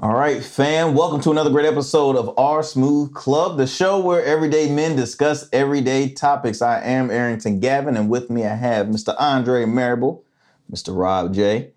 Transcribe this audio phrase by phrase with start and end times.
[0.00, 4.24] All right, fam, welcome to another great episode of "R" Smooth Club, the show where
[4.24, 6.62] everyday men discuss everyday topics.
[6.62, 9.18] I am Arrington Gavin, and with me I have Mr.
[9.18, 10.22] Andrae Marable,
[10.70, 10.96] Mr.
[10.96, 11.72] Rob J.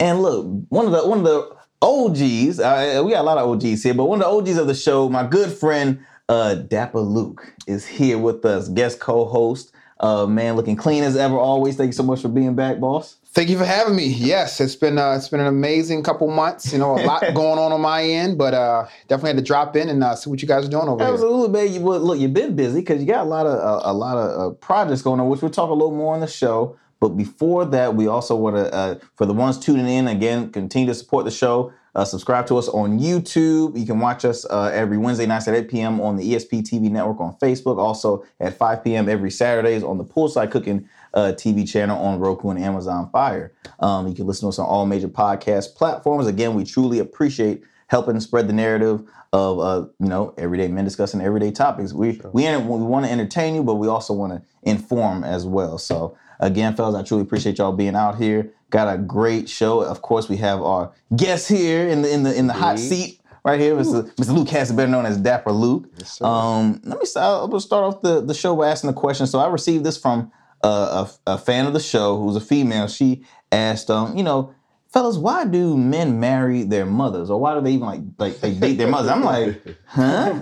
[0.00, 3.50] And look, one of the one of the OGs, uh, we got a lot of
[3.50, 6.00] OGs here, but one of the OGs of the show, my good friend
[6.30, 9.72] uh, Dapper Luq, is here with us, guest co-host.
[10.00, 11.76] Uh, man, looking clean as ever, always.
[11.76, 13.16] Thank you so much for being back, boss.
[13.38, 14.06] Thank you for having me.
[14.06, 16.72] Yes, it's been uh, it's been an amazing couple months.
[16.72, 19.76] You know, a lot going on on my end, but uh, definitely had to drop
[19.76, 21.12] in and uh, see what you guys are doing over there.
[21.12, 21.72] Absolutely, man.
[21.72, 24.16] You, well, look, you've been busy because you got a lot of uh, a lot
[24.16, 26.76] of uh, projects going on, which we'll talk a little more on the show.
[26.98, 30.88] But before that, we also want to, uh, for the ones tuning in, again, continue
[30.88, 31.72] to support the show.
[31.94, 33.78] Uh, subscribe to us on YouTube.
[33.78, 36.00] You can watch us uh, every Wednesday nights at 8 p.m.
[36.00, 37.78] on the ESP TV network on Facebook.
[37.78, 39.08] Also at 5 p.m.
[39.08, 43.52] every Saturdays on the Poolside Cooking uh, TV channel on Roku and Amazon Fire.
[43.80, 46.26] Um, you can listen to us on all major podcast platforms.
[46.26, 51.20] Again, we truly appreciate helping spread the narrative of uh, you know everyday men discussing
[51.20, 51.92] everyday topics.
[51.92, 52.30] We sure.
[52.30, 55.78] we we want to entertain you, but we also want to inform as well.
[55.78, 58.52] So again, fellas, I truly appreciate y'all being out here.
[58.70, 59.80] Got a great show.
[59.82, 63.20] Of course, we have our guest here in the in the in the hot seat
[63.44, 64.10] right here, Mr.
[64.16, 64.36] Mr.
[64.36, 65.88] Luq Haskett, better known as Dapper Luq.
[65.98, 67.50] Yes, um, let me start.
[67.50, 69.26] I'll start off the, the show by asking a question.
[69.26, 70.30] So I received this from
[70.62, 72.88] uh, a, a fan of the show who's a female.
[72.88, 74.54] She asked, um, you know,
[74.88, 78.54] fellas, why do men marry their mothers, or why do they even like like they
[78.54, 79.10] date their mothers?
[79.10, 80.40] I'm like, huh?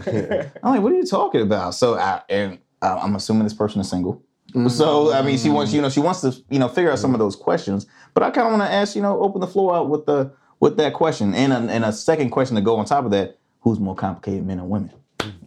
[0.62, 1.75] I'm like, what are you talking about?
[1.75, 4.22] So I and I'm assuming this person is single.
[4.69, 7.14] So I mean, she wants you know she wants to you know figure out some
[7.14, 7.87] of those questions.
[8.14, 10.33] But I kind of want to ask you know open the floor out with the
[10.61, 13.39] with that question and a, and a second question to go on top of that:
[13.61, 14.92] Who's more complicated, men or women?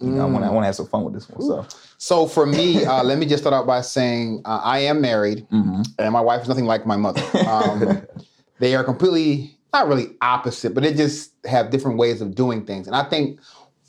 [0.02, 1.42] You know, I want to I want to have some fun with this one.
[1.42, 1.66] So,
[2.02, 5.46] so for me, uh, let me just start out by saying uh, I am married,
[5.50, 5.82] mm-hmm.
[6.00, 7.22] and my wife is nothing like my mother.
[7.46, 8.08] Um,
[8.60, 12.88] they are completely not really opposite, but they just have different ways of doing things.
[12.88, 13.42] And I think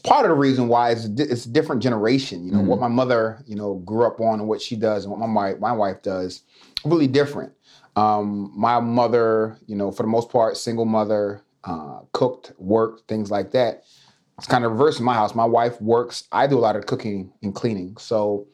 [0.02, 2.44] part of the reason why is it's a different generation.
[2.44, 2.66] You know, mm-hmm.
[2.66, 5.54] what my mother, you know, grew up on and what she does and what my
[5.54, 6.42] my wife does,
[6.84, 7.52] really different.
[7.94, 13.30] Um, my mother, you know, for the most part, single mother, uh, cooked, worked, things
[13.30, 13.84] like that.
[14.40, 15.34] It's kind of reverse in my house.
[15.34, 16.24] My wife works.
[16.32, 17.94] I do a lot of cooking and cleaning.
[17.98, 18.46] So,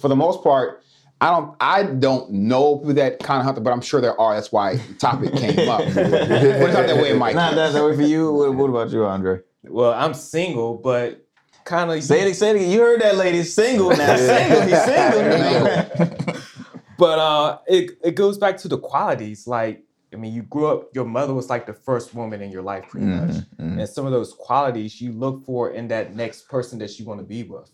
[0.00, 0.82] for the most part,
[1.20, 4.34] I don't I don't know who that kind of hunter, but I'm sure there are.
[4.34, 5.78] That's why the topic came up.
[5.78, 8.32] but it's not that way in my Not that way for you.
[8.32, 9.44] What, what, about you, Andrae?
[9.62, 11.24] Well, I'm single, but
[11.64, 12.34] kind of say it.
[12.34, 12.56] Say it.
[12.56, 12.70] Again.
[12.72, 13.44] You heard that, lady.
[13.44, 14.16] Single now.
[14.16, 14.62] single.
[14.62, 16.36] He's single.
[16.98, 19.46] but uh, it it goes back to the qualities.
[19.46, 19.85] Like
[20.16, 20.88] I mean, you grew up.
[20.94, 23.36] Your mother was like the first woman in your life, pretty mm-hmm, much.
[23.36, 23.78] Mm-hmm.
[23.80, 27.20] And some of those qualities you look for in that next person that you want
[27.20, 27.70] to be with,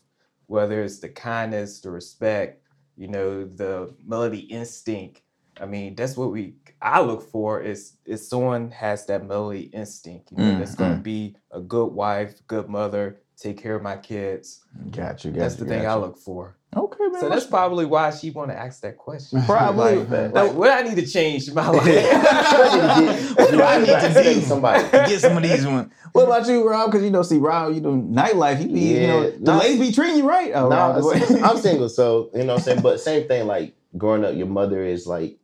[0.47, 2.63] whether it's the kindness, the respect
[2.97, 5.23] you know, the melody instinct.
[5.61, 10.33] I mean, that's what we I look for is is someone has that melody instinct,
[10.33, 11.03] you know, mm, that's gonna mm.
[11.03, 14.65] be a good wife, good mother, take care of my kids.
[14.91, 15.31] Got you.
[15.31, 15.89] Got that's you, the thing you.
[15.89, 16.57] I look for.
[16.75, 17.21] Okay, man.
[17.21, 19.43] So that's probably why she want to ask that question.
[19.47, 19.97] Probably.
[20.05, 21.85] like, like, what I need to change in my life?
[23.37, 24.41] what do I need to do?
[24.41, 25.93] Somebody get some of these ones.
[26.13, 26.91] What about you, Rob?
[26.91, 28.63] Because you know, see, Rob, you know, nightlife.
[28.63, 30.53] You be, yeah, you know, the ladies be treating you right.
[30.55, 30.97] Oh, nah,
[31.47, 32.81] I'm single, so you know, what I'm saying.
[32.81, 33.47] But same thing.
[33.47, 35.37] Like growing up, your mother is like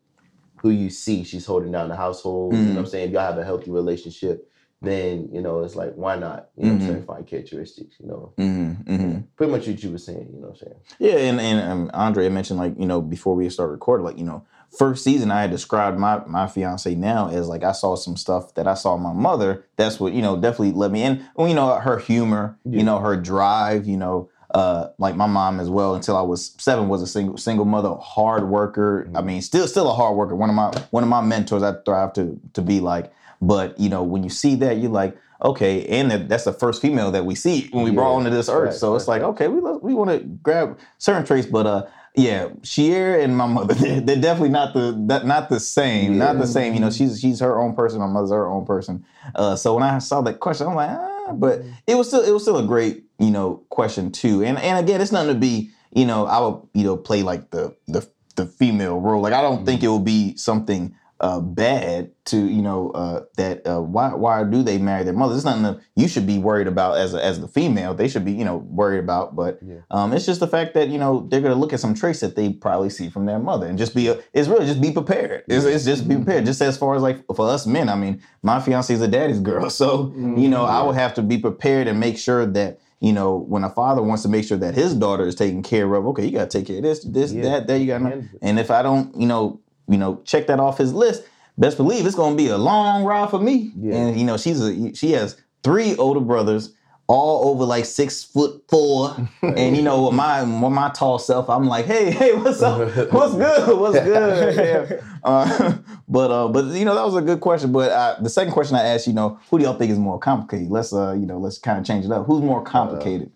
[0.56, 1.24] who you see.
[1.24, 2.54] She's holding down the household.
[2.54, 2.62] Mm-hmm.
[2.62, 3.08] You know, what I'm saying.
[3.08, 4.50] If y'all have a healthy relationship
[4.80, 6.78] then you know it's like why not you know mm-hmm.
[6.78, 8.92] what I'm saying find characteristics you know mm-hmm.
[8.92, 9.20] Mm-hmm.
[9.36, 11.90] pretty much what you were saying you know what I'm saying yeah and and um,
[11.92, 14.46] Andrae mentioned like you know before we started recording like you know
[14.78, 18.54] first season I had described my my fiance now as like I saw some stuff
[18.54, 21.54] that I saw my mother that's what you know definitely let me in well, you
[21.54, 22.78] know her humor yeah.
[22.78, 26.54] you know her drive you know uh, like my mom as well until I was
[26.58, 29.04] seven was a single single mother, hard worker.
[29.08, 29.26] I mm-hmm.
[29.26, 30.34] mean, still still a hard worker.
[30.34, 33.12] One of my one of my mentors I thrive to to be like.
[33.40, 37.10] But you know, when you see that, you're like, okay, and that's the first female
[37.12, 38.70] that we see when we yeah, brought onto this earth.
[38.70, 39.28] Right, so right, it's like, right.
[39.28, 41.86] okay, we we want to grab certain traits, but uh,
[42.18, 46.18] yeah, Shier and my mother, they're, definitely not the not the same, yeah.
[46.18, 46.74] not the same.
[46.74, 48.00] You know, she's she's her own person.
[48.00, 49.04] My mother's her own person.
[49.34, 52.32] Uh, so when I saw that question, I'm like, ah, but it was still it
[52.32, 54.42] was still a great you know question too.
[54.42, 57.50] And and again, it's nothing to be you know I would you know play like
[57.50, 59.22] the the the female role.
[59.22, 59.66] Like I don't mm-hmm.
[59.66, 64.44] think it will be something uh, bad to you know uh, that uh, why why
[64.44, 65.38] do they marry their mothers?
[65.38, 67.94] It's nothing that you should be worried about as a, as the female.
[67.94, 69.78] They should be you know worried about, but yeah.
[69.90, 72.36] um, it's just the fact that you know they're gonna look at some traits that
[72.36, 75.44] they probably see from their mother and just be a, it's really just be prepared.
[75.48, 76.44] It's, it's just be prepared.
[76.46, 79.40] Just as far as like for us men, I mean, my fiance is a daddy's
[79.40, 80.38] girl, so mm-hmm.
[80.38, 83.62] you know I would have to be prepared and make sure that you know, when
[83.62, 86.32] a father wants to make sure that his daughter is taken care of, okay, you
[86.32, 87.42] got to take care of this, this, yeah.
[87.42, 87.78] that, that.
[87.78, 88.02] You got,
[88.42, 91.24] and if I don't, you know, you know, check that off his list,
[91.56, 93.72] best believe it's gonna be a long ride for me.
[93.76, 93.96] Yeah.
[93.96, 96.74] And you know, she's a she has three older brothers,
[97.08, 99.16] all over like six foot four.
[99.42, 102.78] and you know, with my with my tall self, I'm like, hey, hey, what's up?
[103.12, 103.78] What's good?
[103.78, 104.98] What's good?
[104.98, 105.00] Yeah.
[105.24, 107.72] Uh, but uh, but you know, that was a good question.
[107.72, 110.18] But uh, the second question I asked, you know, who do y'all think is more
[110.18, 110.70] complicated?
[110.70, 112.26] Let's uh, you know, let's kind of change it up.
[112.26, 113.32] Who's more complicated?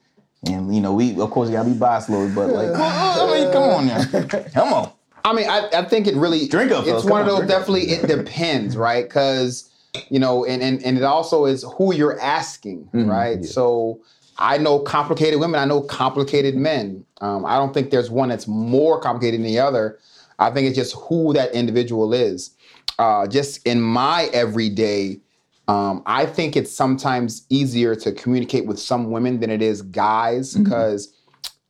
[0.47, 3.63] And you know, we of course gotta be biased a but like, I mean, come
[3.63, 4.05] on now,
[4.51, 4.93] come on.
[5.25, 7.91] I mean, I, I think it really Drink up, It's one Come of those definitely.
[7.91, 9.05] It depends, right?
[9.05, 9.71] Because
[10.11, 13.09] you know, and, and and it also is who you're asking, Mm-hmm.
[13.11, 13.45] right?
[13.45, 14.01] So
[14.39, 15.61] I know complicated women.
[15.61, 17.05] I know complicated men.
[17.21, 19.99] Um, I don't think there's one that's more complicated than the other.
[20.39, 22.51] I think it's just who that individual is.
[22.99, 25.21] Uh, just in my everyday,
[25.69, 30.55] um, I think it's sometimes easier to communicate with some women than it is guys
[30.55, 30.65] Mm-hmm.
[30.65, 31.15] because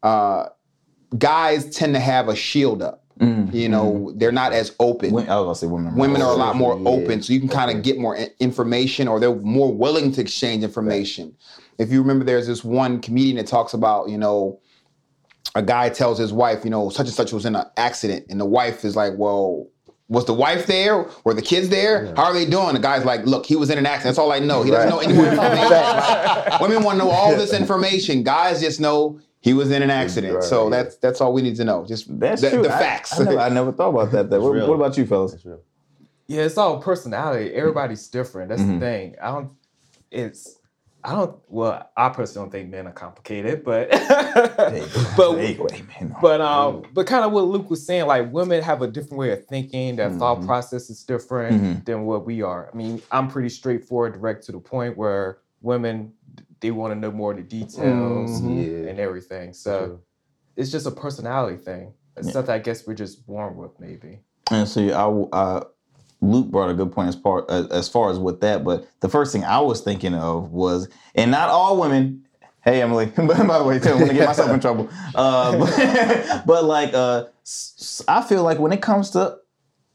[0.03, 0.47] uh,
[1.19, 3.02] guys tend to have a shield up.
[3.23, 5.09] You know, they're not as open.
[5.09, 5.15] Mm-hmm.
[5.17, 5.97] Women- I was gonna say women.
[5.97, 6.89] Women are a lot more Yeah.
[6.89, 10.65] open, so you can kind of get more information, or they're more willing to exchange
[10.65, 11.35] information.
[11.79, 14.59] If you remember, there's this one comedian that talks about, you know,
[15.55, 18.41] a guy tells his wife, you know, such and such was in an accident, and
[18.41, 19.69] the wife is like, well.
[20.09, 21.07] Was the wife there?
[21.25, 22.13] Were the kids there?
[22.17, 22.75] How are they doing?
[22.75, 24.17] The guy's like, look, he was in an accident.
[24.17, 24.63] That's all I know.
[24.63, 26.61] He doesn't know any more information.
[26.61, 28.23] Women want to know all this information.
[28.23, 30.35] Guys just know he was in an accident.
[30.35, 30.71] Right, so yeah.
[30.83, 31.85] that's that's all we need to know.
[31.85, 32.63] Just That's the, true.
[32.63, 33.21] the facts.
[33.21, 34.31] I, never, I never thought about that.
[34.31, 34.41] that.
[34.41, 35.37] What, what about you, fellas?
[36.29, 37.53] Yeah, it's all personality.
[37.53, 38.49] Everybody's different.
[38.49, 38.75] That's Mhm.
[38.75, 39.17] the thing.
[39.21, 39.51] I don't.
[40.11, 40.57] It's.
[41.05, 41.37] I don't.
[41.49, 43.91] Well, I personally don't think men are complicated, but
[45.17, 46.15] but Hey, wait, man.
[46.23, 49.33] but um but kind of what Luq was saying, like women have a different way
[49.33, 49.97] of thinking.
[49.97, 50.47] Their thought Mhm.
[50.47, 51.85] process is different Mhm.
[51.85, 52.71] than what we are.
[52.73, 54.97] I mean, I'm pretty straightforward, direct to the point.
[54.97, 56.13] Where women
[56.63, 58.57] they want to know more of the details Mhm.
[58.85, 58.89] Yeah.
[58.91, 59.53] and everything.
[59.53, 60.01] So True.
[60.57, 61.93] it's just a personality thing.
[62.17, 62.33] It's Yeah.
[62.35, 64.21] something I guess we're just born with, maybe.
[64.51, 65.65] And see, I, uh,
[66.23, 68.63] Luq brought a good point as part as, as far as with that.
[68.65, 72.23] But the first thing I was thinking of was, and not all women.
[72.65, 74.89] Hey Emily, but by the way, too, I'm gonna get myself in trouble.
[75.17, 79.39] Uh, but, but like, uh, s- s- I feel like when it comes to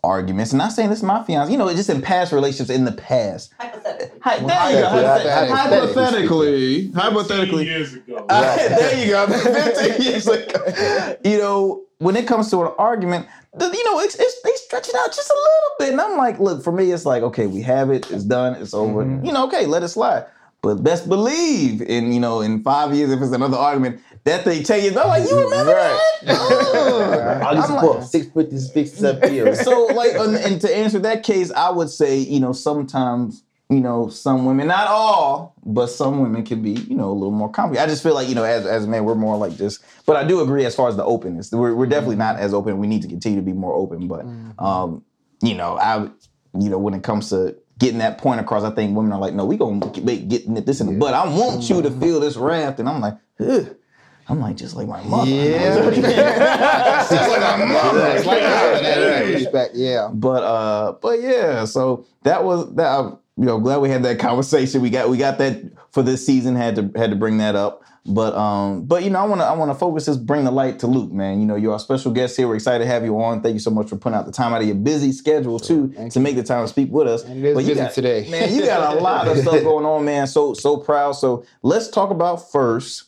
[0.07, 2.69] arguments, and not saying this is my fiance, you know, it's just in past relationships
[2.69, 3.53] in the past.
[3.59, 4.19] Hypothetically.
[4.21, 4.89] Hi, there you go.
[4.89, 5.55] Hypothetically.
[5.55, 8.25] Hypothetically, hypothetically, years ago.
[8.29, 9.27] Uh, there you go.
[9.27, 11.15] 15 years ago.
[11.23, 14.87] You know, when it comes to an argument, the- you know, it's, it's, they stretch
[14.89, 15.91] it out just a little bit.
[15.91, 18.09] And I'm like, look, for me, it's like, okay, we have it.
[18.11, 18.55] It's done.
[18.61, 19.03] It's over.
[19.23, 20.25] You know, okay, let it slide.
[20.67, 24.63] But best believe in, you know, in five years, if it's another argument, that thing
[24.63, 25.99] 10 years, I'm like, you remember Right.
[26.23, 26.35] that?
[26.35, 27.41] Ugh.
[27.43, 29.61] All these I'm like- support six fifty, six seven years.
[29.61, 33.79] so like and, and to answer that case i would say you know sometimes you
[33.79, 37.49] know some women not all but some women can be you know a little more
[37.49, 40.15] complicated i just feel like you know as, as men we're more like this but
[40.15, 42.87] i do agree as far as the openness we're, we're definitely not as open we
[42.87, 44.25] need to continue to be more open but
[44.63, 45.03] um
[45.41, 46.01] you know i
[46.59, 49.33] you know when it comes to getting that point across i think women are like
[49.33, 51.13] no we gonna get, get this in the butt.
[51.13, 53.75] I want you to feel this raft and i'm like Ugh.
[54.27, 55.29] i'm like just like my mother.
[55.29, 55.89] Yeah.
[57.09, 58.23] just like my mother.
[58.23, 60.09] Like respect, yeah.
[60.13, 64.19] but uh but yeah so that was that I'm, you know glad we had that
[64.19, 64.81] conversation.
[64.81, 65.61] We got we got that
[65.91, 67.83] for this season had to had to bring that up.
[68.09, 70.51] But um but you know i want to i want to focus this bring the
[70.51, 71.41] light to Luq man.
[71.41, 72.47] You know you're our special guest here.
[72.47, 73.41] We're excited to have you on.
[73.41, 75.89] Thank you so much for putting out the time out of your busy schedule too
[75.89, 77.25] Thank to make the time to speak with us.
[77.25, 78.27] And it is But you busy got- today.
[78.31, 80.25] man you got a lot of stuff going on man.
[80.27, 81.13] So so proud.
[81.13, 83.03] So let's talk about first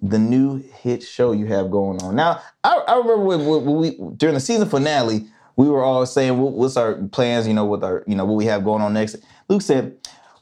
[0.00, 2.14] the new hit show you have going on.
[2.14, 6.36] Now, I, I remember when, when we during the season finale, we were all saying
[6.38, 9.16] what's our plans, you know, with our, you know, what we have going on next.
[9.48, 9.96] Luq said,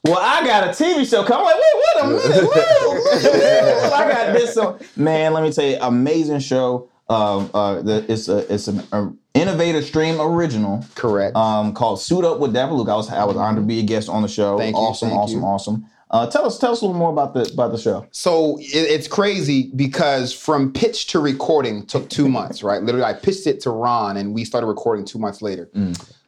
[0.05, 4.11] "Well, I got a TV show coming." I'm like, wait, wait a minute, whoa, I
[4.11, 4.53] got this.
[4.53, 6.89] So, man, let me tell you, amazing show.
[7.09, 11.35] Um, uh, the, it's a it's an uh, innovator stream original Correct.
[11.35, 12.89] um, called Suit Up with Dapper Luq.
[12.89, 14.57] I was I was honored to be a guest on the show.
[14.57, 15.45] Thank you, awesome, awesome, you.
[15.45, 15.85] awesome.
[16.09, 18.05] Uh, tell us tell us a little more about the about the show.
[18.11, 22.81] So it, it's crazy because from pitch to recording took two months, right?
[22.81, 25.69] Literally, I pitched it to Ron and we started recording two months later.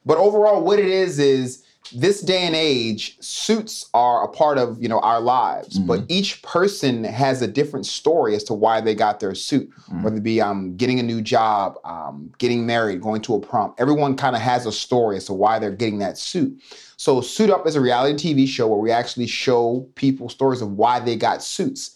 [0.05, 4.81] But overall, what it is is this day and age, suits are a part of
[4.81, 8.95] you know our lives, but each person has a different story as to why they
[8.95, 9.69] got their suit.
[10.01, 13.73] Whether it be um, getting a new job, um, getting married, going to a prom,
[13.77, 16.61] everyone kind of has a story as to why they're getting that suit.
[16.97, 20.71] So, Suit Up is a reality TV show where we actually show people stories of
[20.73, 21.95] why they got suits,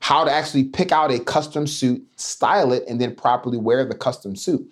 [0.00, 3.94] how to actually pick out a custom suit, style it, and then properly wear the
[3.94, 4.70] custom suit.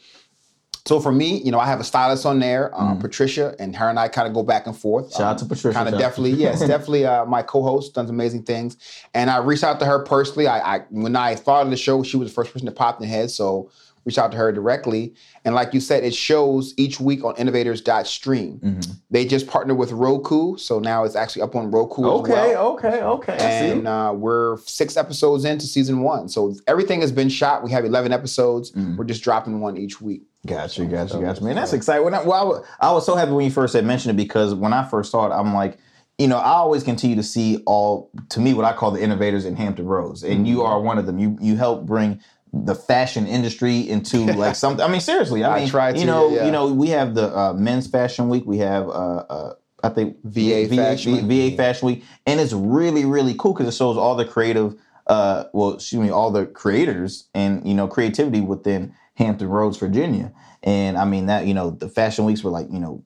[0.87, 3.89] So for me, you know, I have a stylist on there, um, Patricia, and her
[3.89, 5.13] and I kind of go back and forth.
[5.13, 7.05] Shout out to Patricia, Kind of definitely, yes, definitely.
[7.07, 8.77] Uh, my co-host does amazing things,
[9.15, 10.47] and I reached out to her personally.
[10.49, 13.01] I, I when I thought of the show, she was the first person that popped
[13.01, 13.31] in the head.
[13.31, 13.71] So
[14.05, 15.15] reach out to her directly.
[15.45, 18.59] And like you said, it shows each week on innovators.stream.
[18.59, 18.93] Mm-hmm.
[19.11, 22.67] They just partnered with Roku, so now it's actually up on Roku as Okay, well.
[22.73, 23.71] okay, okay.
[23.71, 26.29] And uh, we're six episodes into season one.
[26.29, 27.63] So everything has been shot.
[27.63, 28.73] We have 11 episodes.
[28.73, 28.97] Mm-hmm.
[28.97, 30.23] We're just dropping one each week.
[30.47, 31.55] Gotcha, gotcha, gotcha, man.
[31.57, 32.05] That's exciting.
[32.05, 34.17] When I, well, I, was, I was so happy when you first said mention it
[34.17, 35.77] because when I first saw it, I'm like,
[36.19, 39.47] you know, I always continue to see all to me what I call the innovators
[39.47, 41.19] in Hampton Roads, and you are one of them.
[41.19, 42.21] You you help bring
[42.53, 44.85] the fashion industry into like something.
[44.85, 45.45] I mean, seriously.
[45.45, 46.47] I I mean, try you know, yeah.
[46.47, 48.45] you know, we have the uh, men's fashion week.
[48.47, 51.53] We have uh, uh, I think VA Fashion week.
[51.53, 54.75] VA, Fashion Week, and it's really really cool because it shows all the creative,
[55.07, 60.33] uh, well, excuse me, all the creators and you know creativity within Hampton Roads, Virginia.
[60.63, 63.03] And I mean that you know the fashion weeks were like you know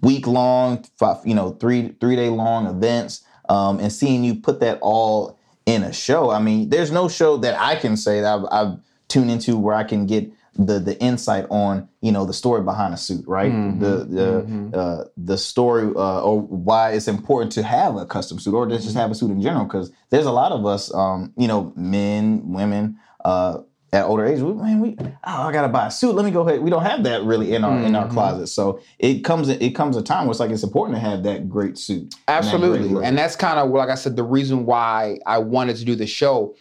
[0.00, 4.60] week long, five, you know three three day long events, um, and seeing you put
[4.60, 6.30] that all in a show.
[6.30, 9.74] I mean, there's no show that I can say that I've, I've tuned into where
[9.74, 13.50] I can get the the insight on you know the story behind a suit, right?
[13.80, 18.54] The the uh, the story uh, or why it's important to have a custom suit
[18.54, 21.48] or just have a suit in general because there's a lot of us, um, you
[21.48, 22.98] know, men, women.
[23.24, 23.58] Uh,
[23.92, 26.14] at older age, we, man, we oh, I gotta buy a suit.
[26.14, 26.60] Let me go ahead.
[26.60, 28.14] We don't have that really in our in our mm-hmm.
[28.14, 31.24] closet, so it comes it comes a time where it's like it's important to have
[31.24, 32.02] that great suit.
[32.02, 33.04] and that Absolutely.
[33.04, 36.06] And that's kind of like I said, the reason why I wanted to do the
[36.06, 36.54] show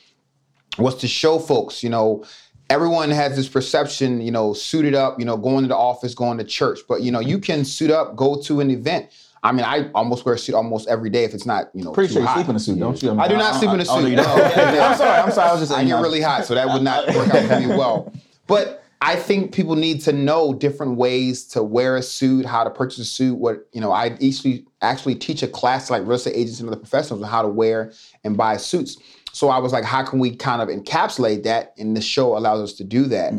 [0.80, 2.26] was to show folks, you know,
[2.70, 6.38] everyone has this perception, you know, suited up, you know, going to the office, going
[6.40, 6.80] to church.
[6.88, 9.10] But you know, you can suit up, go to an event.
[9.44, 11.92] I mean, I almost wear a suit almost every day if it's not, you know,
[11.92, 12.36] Pretty sure you hot.
[12.36, 13.18] sleep in a suit, don't you?
[13.20, 14.10] I do not sleep in a Oh, no, suit.
[14.12, 14.28] you don't.
[14.30, 15.22] I'm sorry.
[15.22, 15.50] I'm sorry.
[15.50, 15.72] I was just.
[15.80, 18.12] I get really hot, so that would not work out for me well.
[18.48, 22.70] But I think people need to know different ways to wear a suit, how to
[22.72, 23.38] purchase a suit.
[23.38, 26.68] What you know, I actually actually teach a class to like real estate agents and
[26.68, 27.94] other professionals on how to wear
[28.24, 28.98] and buy suits.
[29.32, 31.74] So I was like, how can we kind of encapsulate that?
[31.78, 33.34] And the show allows us to do that.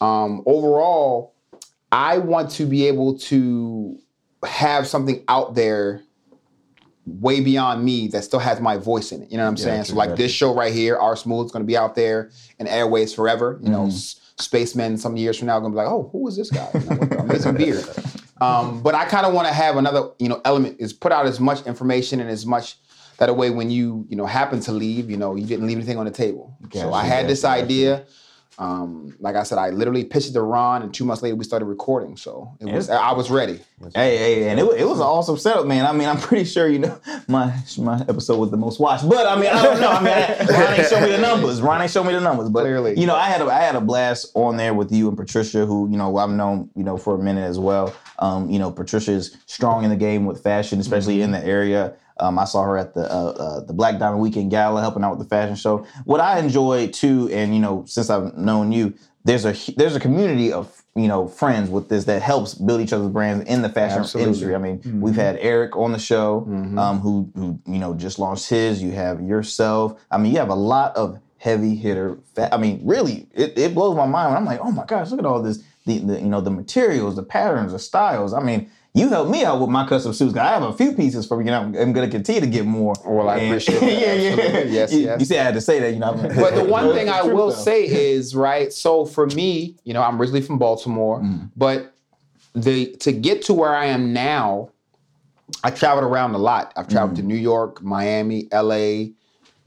[0.00, 1.34] Um, overall,
[1.90, 3.98] I want to be able to
[4.44, 6.02] have something out there
[7.06, 9.30] way beyond me that still has my voice in it.
[9.30, 9.84] You know what I'm saying?
[9.84, 10.22] So like gotcha.
[10.22, 13.58] this show right here, our smooth is going to be out there in airways forever.
[13.60, 13.72] You Mm-hmm.
[13.72, 16.68] know, s- spacemen some years from now to be like, oh, who is this guy?
[16.74, 17.84] You know, amazing beard.
[18.40, 21.26] Um, but I kind of want to have another, you know, element is put out
[21.26, 22.74] as much information and as much
[23.18, 25.96] that way when you, you know, happen to leave, you know, you didn't leave anything
[25.96, 26.52] on the table.
[26.72, 27.98] so I had this idea.
[27.98, 28.10] gotcha.
[28.58, 28.68] Idea.
[28.68, 31.44] Um, like I said, I literally pitched it to Ron, and two months later we
[31.44, 32.16] started recording.
[32.16, 33.60] So it was, I was ready.
[33.94, 35.84] Hey, hey, and it, it was an awesome setup, man.
[35.86, 39.26] I mean, I'm pretty sure you know my my episode was the most watched, but
[39.26, 39.90] I mean, I don't know.
[39.90, 41.60] I mean, I, Ron ain't show me the numbers.
[41.60, 42.98] Ron ain't show me the numbers, but Clearly.
[42.98, 45.66] you know, I had a I had a blast on there with you and Patricia,
[45.66, 47.94] who you know I've known you know for a minute as well.
[48.18, 51.94] Um, you know, Patricia is strong in the game with fashion, especially in the area.
[52.18, 55.16] Um, I saw her at the uh, uh, the Black Diamond Weekend Gala, helping out
[55.16, 55.86] with the fashion show.
[56.04, 60.00] What I enjoy too, and you know, since I've known you, there's a there's a
[60.00, 63.68] community of you know friends with this that helps build each other's brands in the
[63.68, 64.28] fashion Absolutely.
[64.28, 64.54] industry.
[64.54, 66.44] I mean, we've had Eric on the show,
[66.78, 68.82] um, who who you know just launched his.
[68.82, 70.00] You have yourself.
[70.10, 72.18] I mean, you have a lot of heavy hitter.
[72.34, 74.30] Fa- I mean, really, it, it blows my mind.
[74.32, 75.62] When I'm like, oh my gosh, look at all this.
[75.86, 78.32] The, the you know the materials, the patterns, the styles.
[78.32, 80.36] I mean, you helped me out with my custom suits.
[80.36, 81.60] I have a few pieces from you know.
[81.62, 82.94] I'm going to continue to get more.
[83.06, 83.90] Well, I And- appreciate that.
[83.90, 84.64] yeah, yeah.
[84.64, 85.20] Yes, you, yes.
[85.20, 85.92] You said I had to say that.
[85.94, 86.12] You know.
[86.14, 87.54] But the one thing I will though.
[87.54, 91.46] say is, right, so for me, you know, I'm originally from Baltimore, Mm-hmm.
[91.56, 91.94] but
[92.54, 94.68] the to get to where I am now,
[95.64, 96.72] I traveled around a lot.
[96.76, 97.28] I've traveled Mm-hmm.
[97.28, 99.12] to New York, Miami, LA,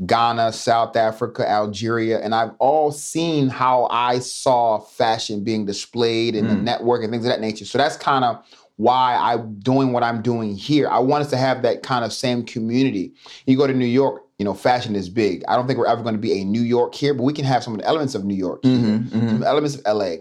[0.05, 6.47] Ghana, South Africa, Algeria, and I've all seen how I saw fashion being displayed in
[6.47, 6.61] the Mm.
[6.63, 7.65] network and things of that nature.
[7.65, 8.43] So that's kind of
[8.77, 10.89] why I'm doing what I'm doing here.
[10.89, 13.13] I want us to have that kind of same community.
[13.45, 15.43] You go to New York, you know, fashion is big.
[15.47, 17.45] I don't think we're ever going to be a New York here, but we can
[17.45, 20.17] have some of the elements of New York here, Mhm, some elements of LA.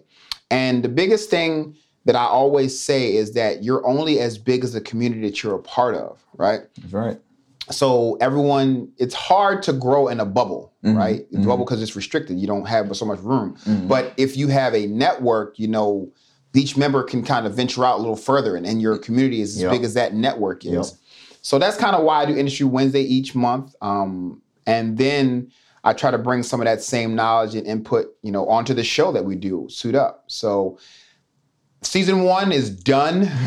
[0.50, 4.72] And the biggest thing that I always say is that you're only as big as
[4.72, 6.60] the community that you're a part of, right?
[6.80, 7.18] That's right.
[7.70, 11.46] so everyone it's hard to grow in a bubble Mhm, right mhm.
[11.46, 13.88] bubble because it's restricted you don't have so much room Mhm.
[13.88, 16.06] but if you have a network you know
[16.54, 19.56] each member can kind of venture out a little further and, and your community is
[19.56, 19.70] as Yep.
[19.72, 20.86] big as that network is Yep.
[21.42, 25.50] so that's kind of why i do industry wednesday each month um, and then
[25.82, 28.84] i try to bring some of that same knowledge and input you know onto the
[28.84, 30.78] show that we do suit up so
[31.84, 33.22] season one is done.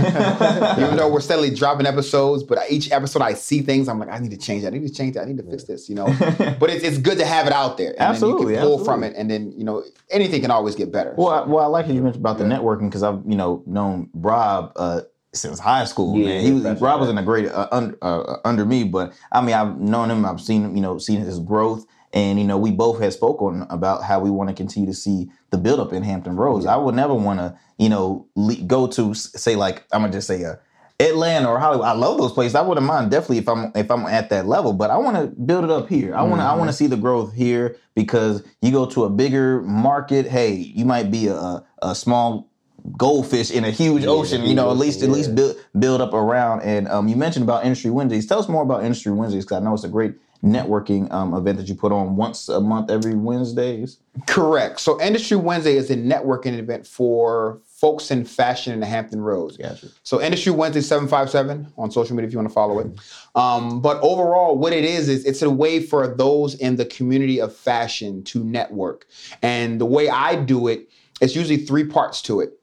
[0.78, 4.20] Even though we're steadily dropping episodes but each episode i see things i'm like i
[4.20, 4.74] need to change that.
[4.74, 5.24] I need to change that.
[5.24, 6.06] I need to fix this you know?
[6.60, 8.86] But it's, it's good to have it out there and Absolutely, then you can pull
[8.86, 11.14] from it and then you know anything can always get better.
[11.18, 13.64] Well, I, well, I like how you mentioned about the networking because I've you know
[13.66, 15.02] known Rob uh,
[15.34, 16.18] since high school.
[16.18, 17.00] Yeah, man, he was Rob right.
[17.00, 20.26] was in a grade uh, under uh, under me, but I mean I've known him,
[20.26, 23.66] I've seen him, you know, seen his growth, and you know we both had spoken
[23.70, 26.66] about how we want to continue to see the build up in Hampton Roads.
[26.66, 30.28] I would never want to you know le- go to say like I'm gonna just
[30.28, 30.56] say uh,
[31.00, 31.86] Atlanta or Hollywood.
[31.86, 32.56] I love those places.
[32.56, 35.28] I wouldn't mind definitely if I'm if I'm at that level, but I want to
[35.42, 36.16] build it up here.
[36.16, 39.10] I want to I want to see the growth here because you go to a
[39.10, 40.26] bigger market.
[40.28, 42.50] Hey, you might be a a small
[42.98, 44.46] goldfish in a huge Yeah, ocean.
[44.46, 46.62] You know, at least at least build build up around.
[46.62, 48.26] And um, you mentioned about Industry Wednesdays.
[48.26, 51.58] Tell us more about Industry Wednesdays because I know it's a great networking um, event
[51.58, 54.00] that you put on once a month every Wednesdays.
[54.28, 54.80] Correct.
[54.80, 59.58] So Industry Wednesday is a networking event for folks in fashion in the Hampton Roads.
[59.58, 59.88] Gotcha.
[60.04, 62.88] So Industry Wednesday 757 on social media if you want to follow it.
[63.36, 67.40] Um, but overall, what it is is it's a way for those in the community
[67.40, 69.06] of fashion to network.
[69.42, 70.90] And the way I do it,
[71.22, 72.54] it's usually three parts to it.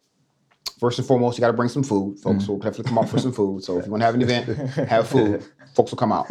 [0.80, 2.18] First and foremost, you got to bring some food.
[2.18, 3.62] Folks will definitely come out for some food.
[3.62, 4.46] So if you want to have an event,
[4.88, 5.44] have food.
[5.74, 6.30] Folks will come out.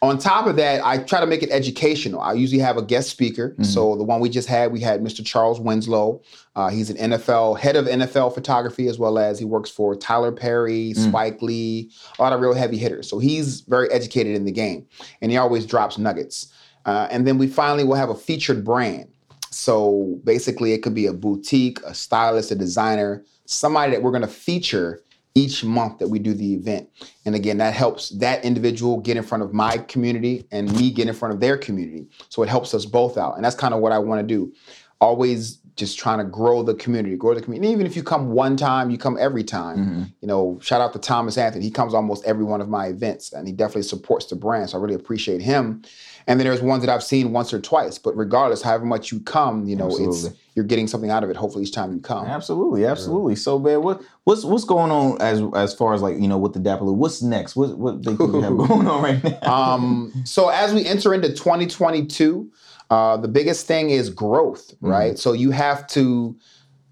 [0.00, 2.20] On top of that, I try to make it educational.
[2.20, 3.56] I usually have a guest speaker.
[3.64, 5.24] So the one we just had, we had Mr.
[5.26, 6.22] Charles Winslow.
[6.54, 10.30] Uh, he's an NFL head of NFL photography, as well as he works for Tyler
[10.30, 13.08] Perry, Spike Lee, a lot of real heavy hitters.
[13.08, 14.86] So he's very educated in the game,
[15.20, 16.52] and he always drops nuggets.
[16.86, 19.08] Uh, and then we finally will have a featured brand.
[19.50, 24.22] So basically, it could be a boutique, a stylist, a designer, somebody that we're going
[24.22, 25.02] to feature
[25.38, 26.88] each month that we do the event.
[27.24, 31.06] And again, that helps that individual get in front of my community and me get
[31.06, 32.08] in front of their community.
[32.28, 33.36] So it helps us both out.
[33.36, 34.52] And that's kind of what I want to do.
[35.00, 37.72] Always just trying to grow the community, grow the community.
[37.72, 40.12] Even if you come one time, you come every time.
[40.20, 41.64] You know, shout out to Thomas Anthony.
[41.64, 44.70] He comes almost every one of my events and he definitely supports the brand.
[44.70, 45.82] So I really appreciate him.
[46.26, 47.96] And then there's ones that I've seen once or twice.
[47.96, 51.36] But regardless, however much you come, you know, it's you're getting something out of it.
[51.36, 52.26] Hopefully, each time you come.
[52.26, 53.34] Absolutely, absolutely.
[53.34, 56.52] So, man, what what's what's going on as as far as like you know with
[56.52, 56.84] the Dapper?
[56.84, 57.56] What's next?
[57.56, 58.10] What what you
[58.42, 59.40] have going on right now?
[59.50, 62.50] um, so as we enter into 2022,
[62.90, 65.18] uh, the biggest thing is growth, right?
[65.18, 66.36] So you have to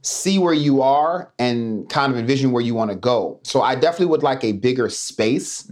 [0.03, 3.41] see where you are and kind of envision where you want to go.
[3.43, 5.69] So I definitely would like a bigger space,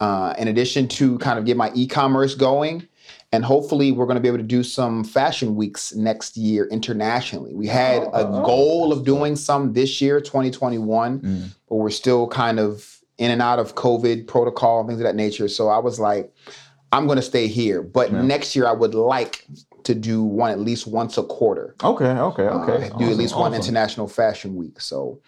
[0.00, 2.88] uh, in addition to kind of get my e-commerce going.
[3.30, 7.54] And hopefully, we're going to be able to do some fashion weeks next year internationally.
[7.54, 12.98] We had a goal of doing some this year, 2021, but we're still kind of
[13.18, 15.46] in and out of COVID protocol and things of that nature.
[15.48, 16.32] So I was like,
[16.92, 17.82] I'm going to stay here.
[17.82, 19.44] But next year, I would like
[19.84, 21.74] to do one at least once a quarter.
[21.82, 22.78] Okay, okay, Uh, okay.
[22.78, 24.80] do at Awesome, least one international fashion week.
[24.80, 25.20] So,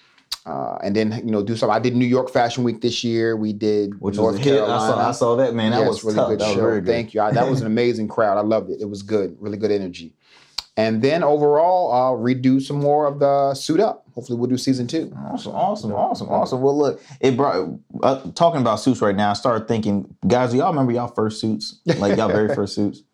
[0.47, 1.71] uh, and then you know do some.
[1.71, 3.37] I did New York Fashion Week this year.
[3.37, 4.55] We did Which North was a hit.
[4.55, 4.81] I Carolina.
[4.93, 5.71] saw, I saw that man.
[5.73, 6.29] That Yeah, was really tough.
[6.31, 6.61] good That show.
[6.61, 6.87] good.
[6.87, 7.21] Thank you.
[7.21, 8.39] I, that was an amazing crowd.
[8.39, 8.81] I loved it.
[8.81, 9.37] It was good.
[9.39, 10.15] Really good energy.
[10.81, 14.05] And then overall, I'll redo some more of the suit up.
[14.15, 15.13] Hopefully, we'll do season two.
[15.17, 16.61] Awesome, awesome, awesome, awesome.
[16.63, 17.69] Well, look, it brought
[18.03, 19.31] uh, talking about suits right now.
[19.31, 23.03] I started thinking, guys, do y'all remember y'all first suits, like y'all very first suits?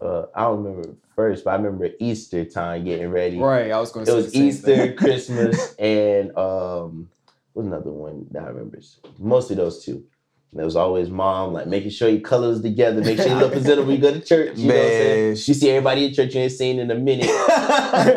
[0.00, 3.36] Uh, I don't remember first, but I remember Easter time getting ready.
[3.36, 4.96] Right, I was going to It was the same Easter, thing.
[4.96, 7.10] Christmas, and um,
[7.52, 8.78] what's another one that I remember?
[9.18, 10.04] Mostly those two.
[10.52, 13.52] And it was always mom, like making sure your colors together, make sure you look
[13.52, 14.56] presentable when you go to church.
[14.56, 15.26] You know what I'm saying?
[15.26, 17.26] Man, You see everybody in church you ain't seen in a minute.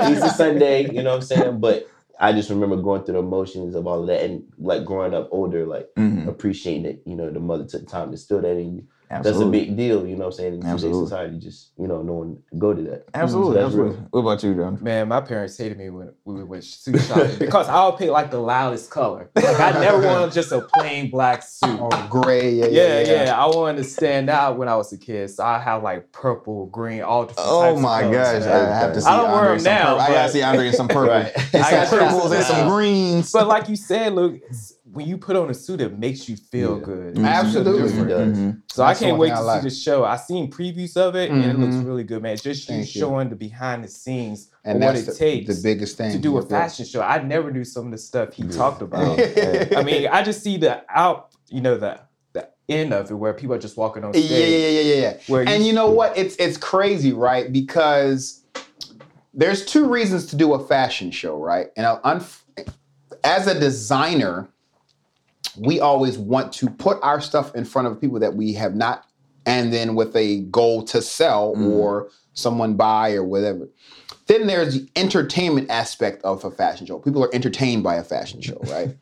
[0.09, 1.59] Easter Sunday, you know what I'm saying?
[1.59, 1.87] But
[2.19, 5.27] I just remember going through the emotions of all of that and like growing up
[5.31, 6.27] older, like Mhm.
[6.27, 8.83] appreciating that, you know, the mother took time to instill that in you.
[9.11, 9.43] Absolutely.
[9.59, 10.53] That's a big deal, you know what I'm saying?
[10.53, 13.05] In today's society, just, you know, no one go to that.
[13.13, 13.95] Absolutely, So absolutely.
[13.97, 14.07] real.
[14.11, 14.77] What about you, John?
[14.81, 18.31] Man, my parents hated me when we went to suit shopping because I'll pick like
[18.31, 19.29] the loudest color.
[19.35, 21.77] Like I never wanted just a plain black suit.
[21.81, 22.51] Oh, gray.
[22.53, 25.59] Yeah, Yeah, yeah, I wanted to stand out when I was a kid, so I
[25.59, 28.45] have like purple, green, all different Oh types of my colors.
[28.45, 29.07] gosh, I have to see.
[29.07, 30.01] I don't wear them in some now, purple.
[30.01, 31.03] I gotta see Andrae in some purple.
[31.09, 31.33] Right.
[31.51, 33.31] Some I got purples and some some greens.
[33.33, 36.35] But like you said, Luq, it's- when you put on a suit, it makes you
[36.35, 36.83] feel Yeah.
[36.85, 37.15] good.
[37.15, 37.25] Mhm.
[37.25, 38.01] Absolutely.
[38.01, 38.37] It does.
[38.37, 38.61] Mhm.
[38.71, 39.61] So That's I can't wait to I like.
[39.61, 40.03] see the show.
[40.03, 41.85] I seen previews of it, and it looks Mhm.
[41.85, 42.35] really good, man.
[42.35, 42.99] Just you Thank you.
[42.99, 46.17] showing the behind the scenes And what that's it the, takes the biggest thing to
[46.17, 46.47] do a Yeah.
[46.47, 47.01] fashion show.
[47.01, 48.51] I never knew some of the stuff he Yeah.
[48.51, 49.17] talked about.
[49.17, 49.67] Yeah.
[49.77, 51.99] I mean, I just see the out, you know, the
[52.33, 54.49] the end of it where people are just walking on yeah, stage.
[54.49, 55.13] yeah, yeah, yeah, yeah.
[55.27, 56.17] Where And you know what?
[56.17, 57.51] It's it's crazy, right?
[57.51, 58.41] Because
[59.33, 61.67] there's two reasons to do a fashion show, right?
[61.77, 62.39] And I'll unf-
[63.23, 64.49] as a designer,
[65.57, 69.05] we always want to put our stuff in front of people that we have not,
[69.45, 71.71] and then with a goal to sell Mm.
[71.73, 73.67] or someone buy or whatever.
[74.27, 76.99] Then there's the entertainment aspect of a fashion show.
[76.99, 78.95] People are entertained by a fashion show, right?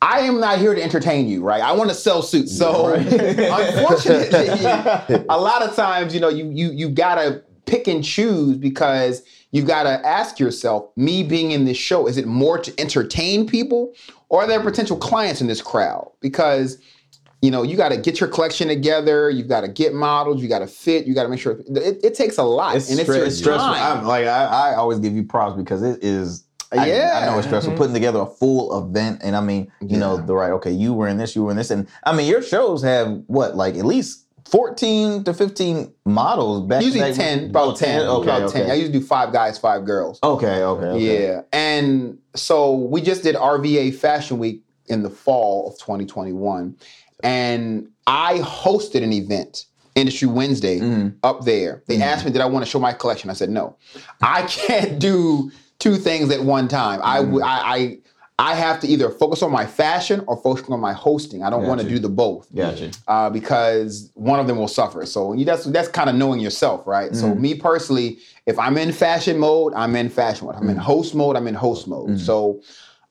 [0.00, 1.62] I am not here to entertain you, right?
[1.62, 2.56] I want to sell suits.
[2.56, 4.48] So unfortunately,
[5.28, 9.66] a lot of times, you know, you you you gotta pick and choose because you've
[9.66, 13.92] got to ask yourself, me being in this show, is it more to entertain people
[14.28, 16.10] or are there potential clients in this crowd?
[16.20, 16.78] Because
[17.42, 19.28] you know, you got to get your collection together.
[19.28, 20.40] You've got to get models.
[20.40, 21.06] You got to fit.
[21.06, 23.26] You got to make sure it, it takes a lot, It's, and it's stre- your
[23.26, 23.66] it's stressful.
[23.74, 23.98] time.
[23.98, 26.44] I'm, like I, I always give you props because it is.
[26.70, 27.18] I, Yeah.
[27.20, 27.78] I know it's stressful Mhm.
[27.78, 30.52] putting together a full event, and I mean, you know, the right.
[30.52, 33.20] Okay, you were in this, you were in this, and I mean, your shows have
[33.26, 36.82] what, like at least fourteen to fifteen models back.
[36.82, 38.60] usually back- ten, about Oh, ten, Okay, about okay.
[38.60, 38.70] ten.
[38.70, 40.18] I usually do five guys, five girls.
[40.22, 41.24] okay, okay, okay.
[41.30, 46.76] Yeah, and so we just did RVA Fashion Week in the fall of 2021,
[47.24, 51.14] and I hosted an event, Industry Wednesday, Mhm.
[51.22, 51.82] up there.
[51.86, 52.02] They Mhm.
[52.02, 53.30] asked me, did I want to show my collection?
[53.30, 53.76] I said no.
[54.20, 57.00] I can't do two things at one time.
[57.02, 57.26] I Mm-hmm.
[57.26, 57.98] w- I, I
[58.42, 61.44] I have to either focus on my fashion or focus on my hosting.
[61.44, 62.90] I don't want to do the both Gotcha.
[63.06, 65.06] uh, because one of them will suffer.
[65.06, 67.14] So you, that's that's kind of knowing yourself, right?
[67.14, 67.38] So Mhm.
[67.38, 70.56] me personally, if I'm in fashion mode, I'm in fashion mode.
[70.56, 70.80] I'm in Mhm.
[70.80, 71.36] host mode.
[71.36, 72.10] I'm in host mode.
[72.10, 72.18] Mhm.
[72.18, 72.60] So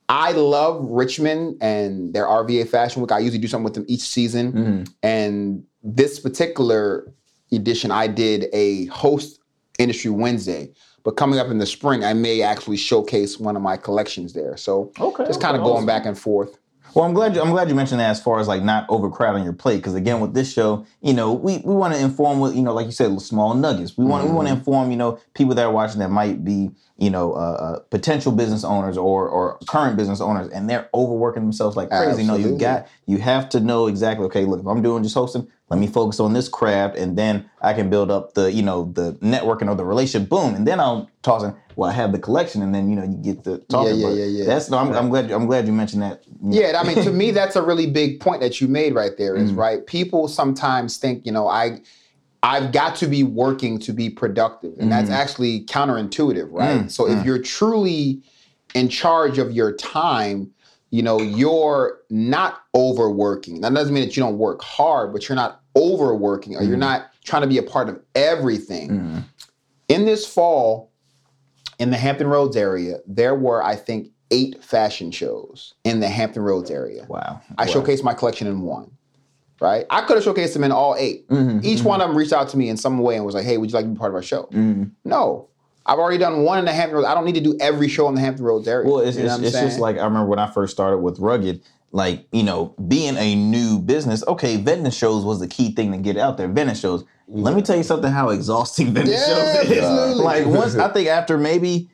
[0.10, 3.13] I love Richmond and their RVA Fashion Week.
[3.13, 4.52] I usually do something with them each season.
[4.52, 4.94] Mhm.
[5.02, 7.10] And this particular
[7.54, 9.39] edition, I did a host
[9.80, 10.72] industry Wednesday.
[11.03, 14.55] But coming up in the spring, I may actually showcase one of my collections there.
[14.57, 15.25] So Okay.
[15.25, 15.85] just kind of okay, going awesome.
[15.87, 16.57] back and forth.
[16.93, 19.45] Well, I'm glad you, I'm glad you mentioned that as far as like not overcrowding
[19.45, 22.53] your plate because again with this show, you know, we, we want to inform with
[22.55, 23.97] you know like you said small nuggets.
[23.97, 24.59] We want we want to mm-hmm.
[24.59, 28.31] inform you know people that are watching that might be you know uh, uh, potential
[28.31, 32.23] business owners or or current business owners and they're overworking themselves like crazy.
[32.23, 32.59] No, you Absolutely.
[32.59, 34.25] got you have to know exactly.
[34.27, 37.49] Okay, look, if I'm doing just hosting, let me focus on this craft and then
[37.61, 40.29] I can build up the you know the networking or the relationship.
[40.29, 41.55] Boom, and then I'll toss in.
[41.75, 43.95] Well, I have the collection, and then you know you get the talking.
[43.97, 44.45] yeah, but yeah, yeah.
[44.45, 46.21] That's no, I'm, I'm glad I'm glad you mentioned that.
[46.43, 49.35] Yeah, I mean, to me, that's a really big point that you made right there.
[49.35, 49.57] Is Mhm.
[49.57, 49.87] right.
[49.87, 51.79] People sometimes think, you know, I,
[52.43, 55.13] I've got to be working to be productive, and that's Mhm.
[55.13, 56.86] actually counterintuitive, right?
[56.86, 57.25] Mm, So if mm.
[57.25, 58.21] you're truly
[58.73, 60.51] in charge of your time,
[60.89, 63.62] you know, you're not overworking.
[63.62, 66.80] That doesn't mean that you don't work hard, but you're not overworking, or you're Mhm.
[66.80, 69.23] not trying to be a part of everything Mhm.
[69.88, 70.89] in this fall
[71.80, 76.41] in the Hampton Roads area, there were, I think, eight fashion shows in the Hampton
[76.43, 77.06] Roads area.
[77.08, 77.41] Wow.
[77.58, 77.71] I wow.
[77.73, 78.91] showcased my collection in one,
[79.62, 79.86] right?
[79.89, 82.34] I could have showcased them in all 8 Mhm, Each mhm, one of them reached
[82.34, 83.97] out to me in some way and was like, hey, would you like to be
[83.97, 84.50] part of our show?
[84.52, 84.91] mhm.
[85.06, 85.47] No.
[85.86, 87.08] I've already done one in the Hampton Roads.
[87.08, 88.88] I don't need to do every show in the Hampton Roads area.
[88.88, 91.17] Well, it's, You know it's, it's just like I remember when I first started with
[91.19, 95.91] Rugged, like, you know, being a new business, okay, vending shows was the key thing
[95.91, 96.47] to get out there.
[96.47, 97.04] Vending shows.
[97.28, 99.78] Let me tell you something how exhausting vending Yeah, shows is.
[99.80, 100.24] absolutely.
[100.26, 101.89] Like once I think after maybe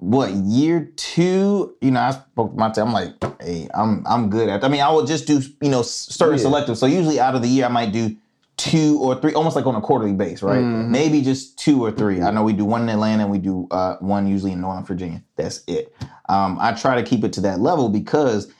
[0.00, 2.84] what year two, you know, I spoke to my team.
[2.88, 4.64] I'm like, hey, I'm I'm good at.
[4.64, 6.42] I mean, I would just do you know certain Yeah.
[6.42, 6.78] selective.
[6.78, 8.16] So usually out of the year, I might do
[8.56, 10.58] two or three, almost like on a quarterly base, right?
[10.60, 10.88] Mhm.
[10.88, 12.20] Maybe just two or three.
[12.20, 14.84] I know we do one in Atlanta and we do uh, one usually in Northern
[14.84, 15.22] Virginia.
[15.36, 15.94] That's it.
[16.28, 18.52] Um, I try to keep it to that level because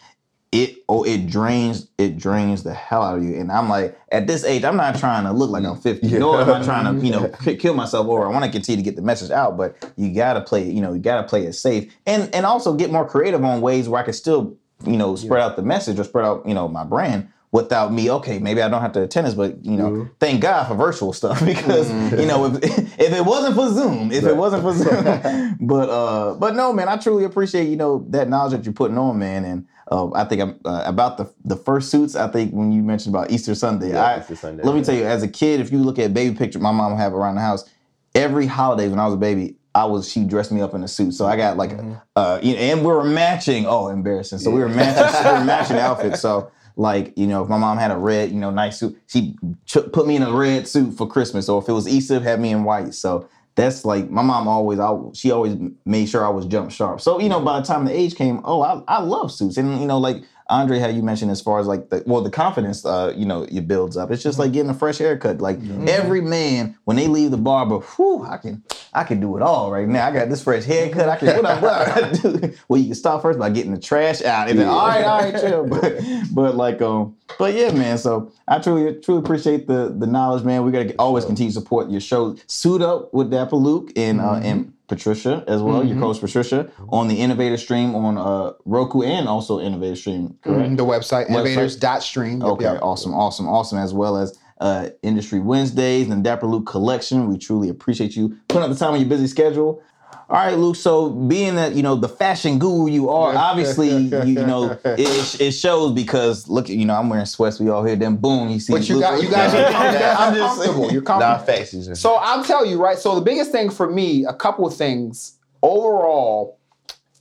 [0.53, 3.37] it oh it drains it drains the hell out of you.
[3.37, 6.07] And I'm like, at this age, I'm not trying to look like I'm 50.
[6.07, 6.19] Yeah.
[6.19, 8.25] Nor am I trying to, you know, kill myself over.
[8.27, 10.93] I want to continue to get the message out, but you gotta play, you know,
[10.93, 11.93] you gotta play it safe.
[12.07, 15.41] And and also get more creative on ways where I can still, you know, spread
[15.41, 18.69] out the message or spread out, you know, my brand without me, okay, maybe I
[18.69, 20.11] don't have to attend this, but you know, Mhm.
[20.21, 22.21] thank God for virtual stuff because Mhm.
[22.21, 22.55] you know, if
[23.01, 26.89] if it wasn't for Zoom, if it wasn't for Zoom, but uh, but no, man,
[26.89, 30.25] I truly appreciate you know that knowledge that you're putting on, man, and uh, I
[30.25, 32.15] think I'm uh, about the the first suits.
[32.15, 34.95] I think when you mentioned about Easter Sunday, Yeah, I a Sunday, let me tell
[34.95, 37.41] you, as a kid, if you look at baby picture my mom have around the
[37.41, 37.69] house,
[38.15, 39.57] every holiday when I was a baby.
[39.73, 42.41] I was she dressed me up in a suit, so I got like, a, uh,
[42.43, 43.67] you know, and we were matching.
[43.69, 44.41] Oh, embarrassing!
[44.41, 46.21] So we were matching, we were matching outfits.
[46.21, 49.37] So like, you know, if my mom had a red, you know, nice suit, she
[49.67, 51.49] ch- put me in a red suit for Christmas.
[51.49, 52.95] Or if it was Easter, had me in white.
[52.95, 54.79] So that's like my mom always.
[54.79, 57.01] I, she always made sure I was jump sharp.
[57.01, 59.81] So you know, by the time the age came, oh, I, I love suits, and
[59.81, 62.85] you know, like Andrae, how you mentioned as far as like the well, the confidence,
[62.85, 64.11] uh, you know, it builds up.
[64.11, 65.41] It's just like getting a fresh haircut.
[65.41, 69.43] Like every man, when they leave the barber, whew, I can, I can do it
[69.43, 70.07] all right now.
[70.07, 71.09] I got this fresh haircut.
[71.09, 72.55] I can what I, what I do.
[72.69, 74.73] Well, you can start first by getting the trash out, and then Yeah.
[74.73, 75.67] all right, all right, chill.
[75.69, 76.01] But,
[76.35, 77.97] but like, um, but yeah, man.
[77.99, 80.65] So I truly, truly appreciate the the knowledge, man.
[80.65, 82.37] We gotta always continue to support your show.
[82.49, 85.85] Suit up with Dapper Luq and uh, and Patricia as well.
[85.85, 86.01] Your Mhm.
[86.01, 90.35] coach Patricia on the Innovator Stream on uh, Roku and also Innovator Stream.
[90.43, 90.71] Correct.
[90.73, 91.31] Mhm, the website, Website.
[91.31, 92.43] innovators.stream.
[92.43, 92.81] Okay, yep.
[92.83, 97.29] awesome, awesome, awesome, as well as uh, Industry Wednesdays and Dapper Luq Collection.
[97.31, 99.81] We truly appreciate you putting up the time on your busy schedule.
[100.31, 100.77] All right, Luq.
[100.77, 105.41] So, being that you know the fashion guru you are, obviously you, you know it,
[105.41, 107.59] it shows because look, you know I'm wearing sweats.
[107.59, 108.73] We all hear them boom, you see.
[108.73, 110.93] But you Luq- got you guys are I'm I'm just comfortable.
[110.93, 111.47] You're Nah, comfortable.
[111.59, 111.75] facts.
[111.75, 112.97] is- So I'll tell you, right?
[112.97, 116.59] So the biggest thing for me, a couple of things overall,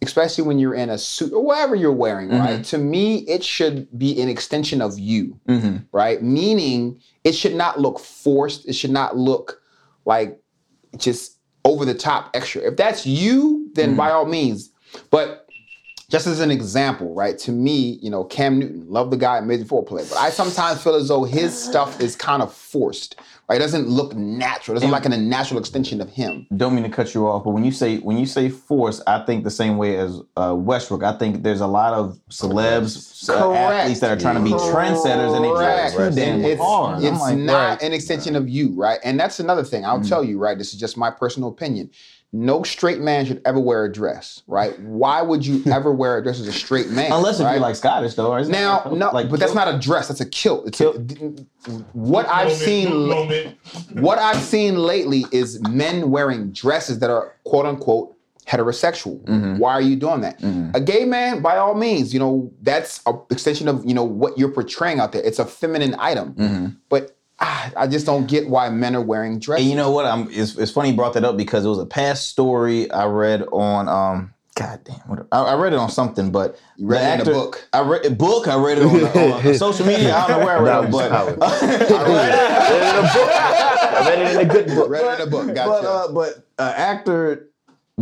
[0.03, 2.39] especially when you're in a suit or whatever you're wearing, Mm-hmm.
[2.39, 2.63] right?
[2.65, 5.77] To me, it should be an extension of you, Mm-hmm.
[5.91, 6.21] right?
[6.21, 8.67] Meaning it should not look forced.
[8.67, 9.61] It should not look
[10.05, 10.39] like
[10.97, 12.61] just over the top extra.
[12.61, 13.97] If that's you, then mm.
[13.97, 14.71] by all means.
[15.09, 15.47] But
[16.09, 17.37] just as an example, right?
[17.39, 20.81] To me, you know, Cam Newton, love the guy, amazing football player, but I sometimes
[20.81, 23.19] feel as though his stuff is kind of forced.
[23.49, 23.55] Right?
[23.55, 24.77] It doesn't look natural.
[24.77, 26.45] It doesn't look like a natural extension of him.
[26.55, 29.25] don't mean to cut you off, but when you say when you say force, I
[29.25, 31.03] think the same way as uh, Westbrook.
[31.03, 35.35] I think there's a lot of celebs, uh, athletes that are trying to be trendsetters,
[35.35, 37.03] and they try too damn it's, hard.
[37.03, 38.99] It's like, not an extension of you, right?
[39.03, 39.83] And that's another thing.
[39.83, 40.07] I'll Mm.
[40.07, 40.55] tell you, right?
[40.57, 41.89] This is just my personal opinion.
[42.31, 44.79] No straight man should ever wear a dress, right?
[44.81, 47.11] Why would you ever wear a dress as a straight man?
[47.11, 47.53] unless if right?
[47.53, 48.35] you're like Scottish though.
[48.37, 48.93] Isn't now, it?
[48.93, 50.07] no, like but that's not a dress.
[50.09, 50.67] That's a kilt.
[50.67, 50.91] It's a,
[51.93, 53.07] what I've Moment, seen.
[53.07, 53.57] moment.
[53.93, 58.15] What I've seen lately is men wearing dresses that are quote unquote
[58.47, 59.23] heterosexual.
[59.25, 59.57] Mm-hmm.
[59.57, 60.41] Why are you doing that?
[60.73, 64.37] A gay man, by all means, you know, that's a extension of, you know, what
[64.39, 65.21] you're portraying out there.
[65.23, 66.77] It's a feminine item.
[66.89, 69.63] But ah, I just don't get why men are wearing dresses.
[69.65, 70.05] And you know what?
[70.05, 73.05] I'm, it's, it's funny you brought that up because it was a past story I
[73.05, 73.87] read on.
[73.87, 77.27] um God damn, what, I, I read it on something, but You read the it
[77.27, 77.67] in a book.
[77.71, 78.47] I read a book.
[78.49, 78.83] I read it
[79.15, 80.13] on, on social media.
[80.13, 81.25] I don't know where I read it, but I
[84.09, 84.89] read it in a good book.
[84.89, 85.55] Read it in a book.
[85.55, 85.69] Gotcha.
[85.69, 87.48] but uh, but uh, actor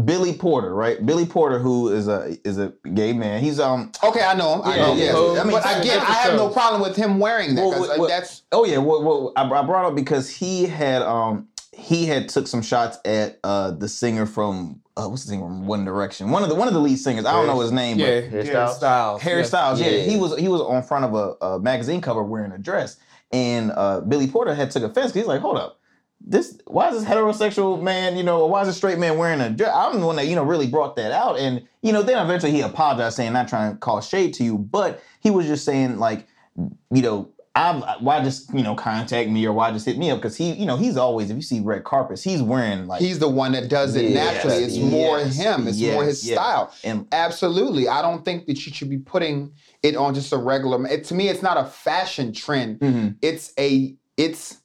[0.05, 1.03] Billy Porter, right?
[1.05, 3.41] Billy Porter, who is a is a gay man.
[3.41, 4.61] He's um okay, I know him.
[4.63, 4.99] I know him.
[4.99, 5.05] yeah.
[5.05, 5.39] yes.
[5.39, 7.61] I mean, but again, I have no problem with him wearing that.
[7.61, 11.01] Well, uh, well, that's Oh yeah, well, well I, I brought up because he had
[11.01, 15.43] um he had took some shots at uh the singer from uh, what's the singer
[15.43, 17.25] from One Direction, one of the one of the lead singers.
[17.25, 18.73] I don't know his name, Yeah, but Harry Hairstyles?
[18.75, 19.21] Styles.
[19.21, 19.45] Harry yeah.
[19.45, 19.81] Styles.
[19.81, 19.89] Yeah.
[19.89, 20.03] Yeah.
[20.03, 22.97] he was he was on front of a, a magazine cover wearing a dress,
[23.31, 25.13] and uh, Billy Porter had took offense.
[25.13, 25.76] He's like, hold up.
[26.19, 29.49] This why is this heterosexual man, you know, why is a straight man wearing a
[29.49, 29.71] dress?
[29.73, 31.39] I'm the one that, you know, really brought that out.
[31.39, 34.57] And, you know, then eventually he apologized saying not trying to call shade to you,
[34.57, 39.45] but he was just saying, like, you know, I'm why just, you know, contact me
[39.47, 40.19] or why just hit me up?
[40.19, 43.17] Because he, you know, he's always, if you see red carpets, he's wearing like he's
[43.17, 44.63] the one that does it Yes, naturally.
[44.63, 45.67] It's more him.
[45.67, 46.35] It's more his yes, yes.
[46.35, 46.73] style.
[46.83, 47.87] and Absolutely.
[47.87, 50.85] I don't think that you should be putting it on just a regular.
[50.87, 52.79] It, to me, it's not a fashion trend.
[52.79, 53.15] Mhm.
[53.23, 54.57] It's a it's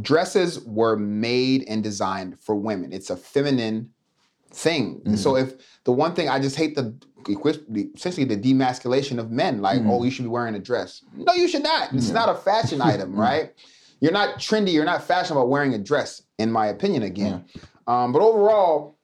[0.00, 2.92] dresses were made and designed for women.
[2.92, 3.90] It's a feminine
[4.50, 4.96] thing.
[5.00, 5.16] Mm-hmm.
[5.16, 5.54] So if
[5.84, 9.90] the one thing I just hate the the- essentially the demasculation of men, like Mm-hmm.
[9.90, 11.02] oh you should be wearing a dress.
[11.16, 11.92] No, you should not.
[11.94, 13.52] It's not a fashion item, right?
[14.00, 14.72] You're not trendy.
[14.72, 17.02] You're not fashionable wearing a dress, in my opinion.
[17.04, 17.44] Again,
[17.86, 18.98] um, but overall,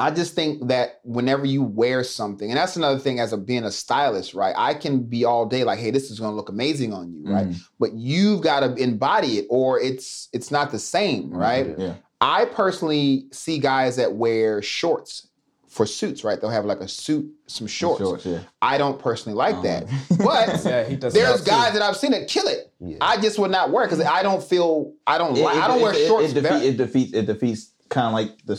[0.00, 3.64] I just think that whenever you wear something, and that's another thing as a being
[3.64, 4.54] a stylist, right?
[4.56, 7.48] I can be all day like, hey, this is gonna look amazing on you, right?
[7.48, 7.60] Mm.
[7.78, 11.78] But you've got to embody it, or it's it's not the same, mm, right?
[11.78, 11.94] yeah.
[12.20, 15.28] I personally see guys that wear shorts
[15.68, 16.40] for suits, right?
[16.40, 18.00] They'll have like a suit, some shorts.
[18.00, 18.40] shorts, yeah.
[18.62, 21.44] I don't personally like that, um, but Yeah, he there's that too.
[21.44, 22.72] guys that I've seen that kill it.
[22.80, 22.96] Yeah.
[23.00, 25.92] I just would not wear because I don't feel I don't like I don't wear
[25.94, 26.30] it, shorts.
[26.32, 28.56] It, defeat, it defeats it defeats kind of like the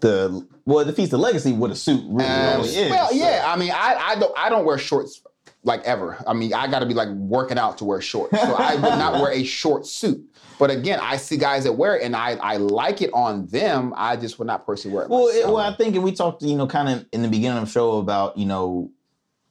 [0.00, 2.90] the well, the defeats of legacy what a suit really, Um, is.
[2.90, 3.44] well, yeah.
[3.46, 5.22] I mean, I, I don't I don't wear shorts
[5.64, 6.22] like ever.
[6.26, 8.38] I mean, I got to be like working out to wear shorts.
[8.38, 10.22] So I would not wear a short suit.
[10.58, 13.94] But again, I see guys that wear it, and I I like it on them.
[13.96, 15.10] I just would not personally wear it.
[15.10, 17.56] Well, it, well, I think, and we talked, you know, kind of in the beginning
[17.58, 18.90] of the show about, you know,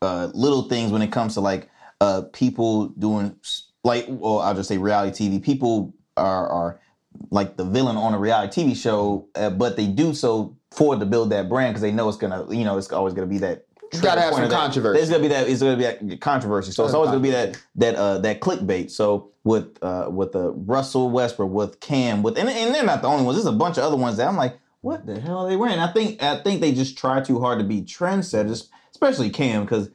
[0.03, 1.67] uh, little things when it comes to like
[1.99, 3.35] uh, people doing
[3.83, 5.43] like, well, I'll just say reality TV.
[5.43, 6.79] People are are
[7.31, 11.05] like the villain on a reality TV show, uh, but they do so for to
[11.05, 13.65] build that brand because they know it's gonna, you know, it's always gonna be that.
[13.93, 14.97] You gotta have some controversy.
[14.97, 15.49] There's gonna be that.
[15.49, 16.71] It's gonna be that controversy.
[16.71, 18.91] So it's always gonna be that that uh that clickbait.
[18.91, 23.07] So with uh with uh Russell Westbrook, with Cam, with and, and they're not the
[23.07, 23.37] only ones.
[23.37, 25.79] There's a bunch of other ones that I'm like, what the hell are they wearing?
[25.79, 29.89] I think I think they just try too hard to be trendsetters, especially Cam, because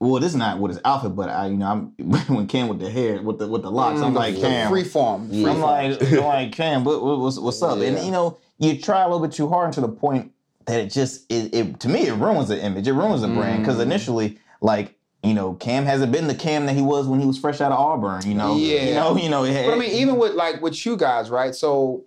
[0.00, 1.66] well, this is not what his outfit, but I you know
[1.98, 4.70] I'm when Cam with the hair with the with the locks, I'm like Cam.
[4.70, 5.28] free form.
[5.28, 7.78] Free I'm like, I'm like Cam, what, what- what's what's up?
[7.78, 10.32] And you know, you try a little bit too hard and to the point
[10.66, 13.62] that it just it, it to me it ruins the image, it ruins the brand
[13.62, 13.82] because Mm.
[13.82, 14.96] initially like.
[15.24, 17.70] You know, Cam hasn't been the Cam that he was when he was fresh out
[17.70, 18.26] of Auburn.
[18.28, 18.82] You know, Yeah.
[18.88, 19.44] you know, you know.
[19.44, 21.54] it- But I mean, even with like with you guys, right?
[21.54, 22.02] So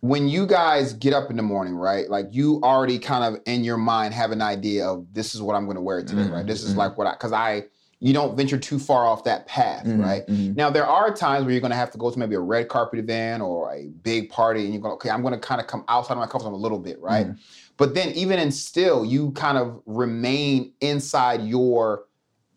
[0.00, 2.08] when you guys get up in the morning, right?
[2.08, 5.56] Like you already kind of in your mind have an idea of this is what
[5.56, 6.46] I'm going to wear today, Mhm, right?
[6.46, 6.78] This is mhm.
[6.78, 7.64] like what I because I
[7.98, 10.26] you don't venture too far off that path, Mhm, right?
[10.26, 10.54] mhm.
[10.54, 12.68] Now there are times where you're going to have to go to maybe a red
[12.68, 15.66] carpet event or a big party, and you're going, okay, I'm going to kind of
[15.66, 17.28] come outside of my comfort zone a little bit, right?
[17.28, 17.38] Mhm.
[17.78, 22.04] But then even in still, you kind of remain inside your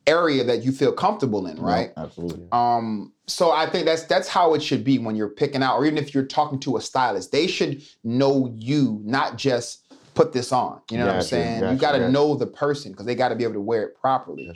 [0.09, 1.91] area that you feel comfortable in, right?
[1.95, 2.47] Absolutely.
[2.51, 5.85] Um, so I think that's that's how it should be when you're picking out, or
[5.85, 10.51] even if you're talking to a stylist, they should know you, not just put this
[10.51, 10.81] on.
[10.89, 11.71] You know what I'm Gotcha, saying?
[11.71, 12.11] you got to gotcha.
[12.11, 14.51] know the person because they got to be able to wear it properly.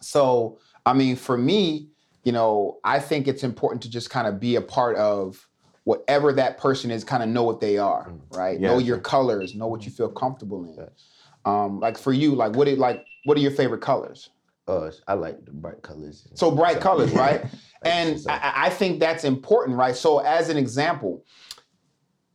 [0.00, 1.88] So, I mean, for me,
[2.24, 5.48] you know, I think it's important to just kind of be a part of
[5.84, 8.60] whatever that person is, kind of know what they are, right?
[8.60, 10.88] Yeah, know your colors, know what you feel comfortable in.
[11.44, 14.30] Um, like for you, like what it like what are your favorite colors?
[14.68, 16.26] Uh, I like the bright colors.
[16.34, 17.44] So bright colors, right?
[17.84, 19.96] And so- I, I- think that's important, right?
[19.96, 21.24] So as an example,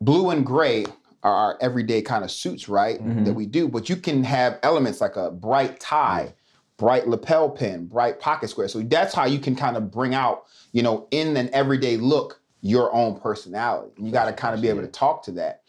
[0.01, 0.85] blue and gray
[1.23, 3.01] are our everyday kind of suits, right?
[3.01, 3.23] Mhm.
[3.25, 6.33] That we do, but you can have elements like a bright tie,
[6.75, 8.67] bright lapel pin, bright pocket square.
[8.67, 12.41] So that's how you can kind of bring out, you know, in an everyday look,
[12.61, 13.93] your own personality.
[13.97, 15.61] And you got to kind of be able to talk to that.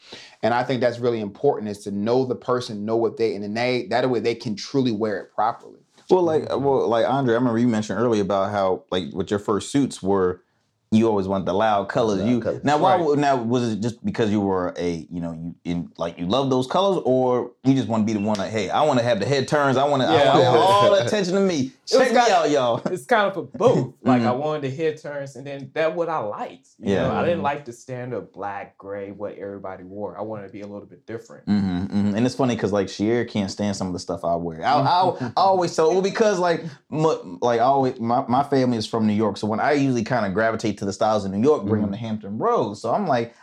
[0.43, 3.45] And I think that's really important is to know the person, know what they, and
[3.45, 5.78] then they, that way they can truly wear it properly.
[6.11, 9.31] Well, like uh, well, like Andrae, I remember you mentioned earlier about how like what
[9.31, 10.43] your first suits were
[10.91, 12.21] you always want the loud colors.
[12.21, 12.65] Loud you colors.
[12.65, 13.19] now why Right.
[13.19, 16.49] now was it just because you were a you know you in like you love
[16.51, 19.05] those colors or you just want to be the one like hey I want to
[19.05, 20.33] have the head turns I want to Yeah.
[20.33, 23.37] I want all the attention to me check me got- out y'all it's kind of
[23.37, 23.95] a both.
[24.03, 24.39] Like I Mhm.
[24.39, 26.69] wanted the head turns, and then that what I liked.
[26.79, 27.09] You Yeah.
[27.09, 30.17] know, I didn't like the standard black, gray, what everybody wore.
[30.19, 31.45] I wanted to be a little bit different.
[31.45, 34.35] hmm hmm And it's funny because like Shier can't stand some of the stuff I
[34.37, 34.65] wear.
[34.65, 38.79] I, I, I always tell well because like mu- like I always my, my family
[38.79, 41.33] is from New York, so when I usually kind of gravitate to the styles in
[41.33, 42.01] New York, bring them to mm.
[42.01, 42.81] Hampton Roads.
[42.81, 43.35] So I'm like,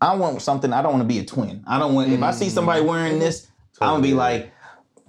[0.00, 0.72] I want something.
[0.72, 1.64] I don't want to be a twin.
[1.66, 2.86] I don't want if I see somebody mm.
[2.86, 3.48] wearing this,
[3.80, 4.38] I'm gonna be Totally.
[4.40, 4.52] like.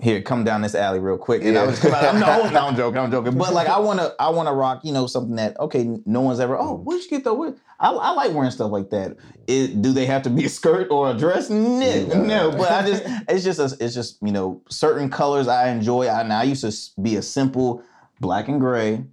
[0.02, 2.68] Here, come down this alley real quick, and I was come out, I'm, no, no,
[2.68, 3.00] I'm joking.
[3.00, 3.38] I'm joking.
[3.38, 6.58] But like, I wanna, I wanna rock, you know, something that okay, no one's ever.
[6.58, 6.84] Oh, mm.
[6.86, 7.34] where'd you get the?
[7.34, 7.58] What?
[7.80, 9.16] I, I like wearing stuff like that.
[9.48, 11.50] It, do they have to be a skirt or a dress?
[11.50, 12.22] No, Yeah.
[12.22, 12.52] no.
[12.52, 16.08] But I just, it's just, a, it's just, you know, certain colors I enjoy.
[16.08, 17.82] I, I used to be a simple
[18.20, 19.06] black and gray.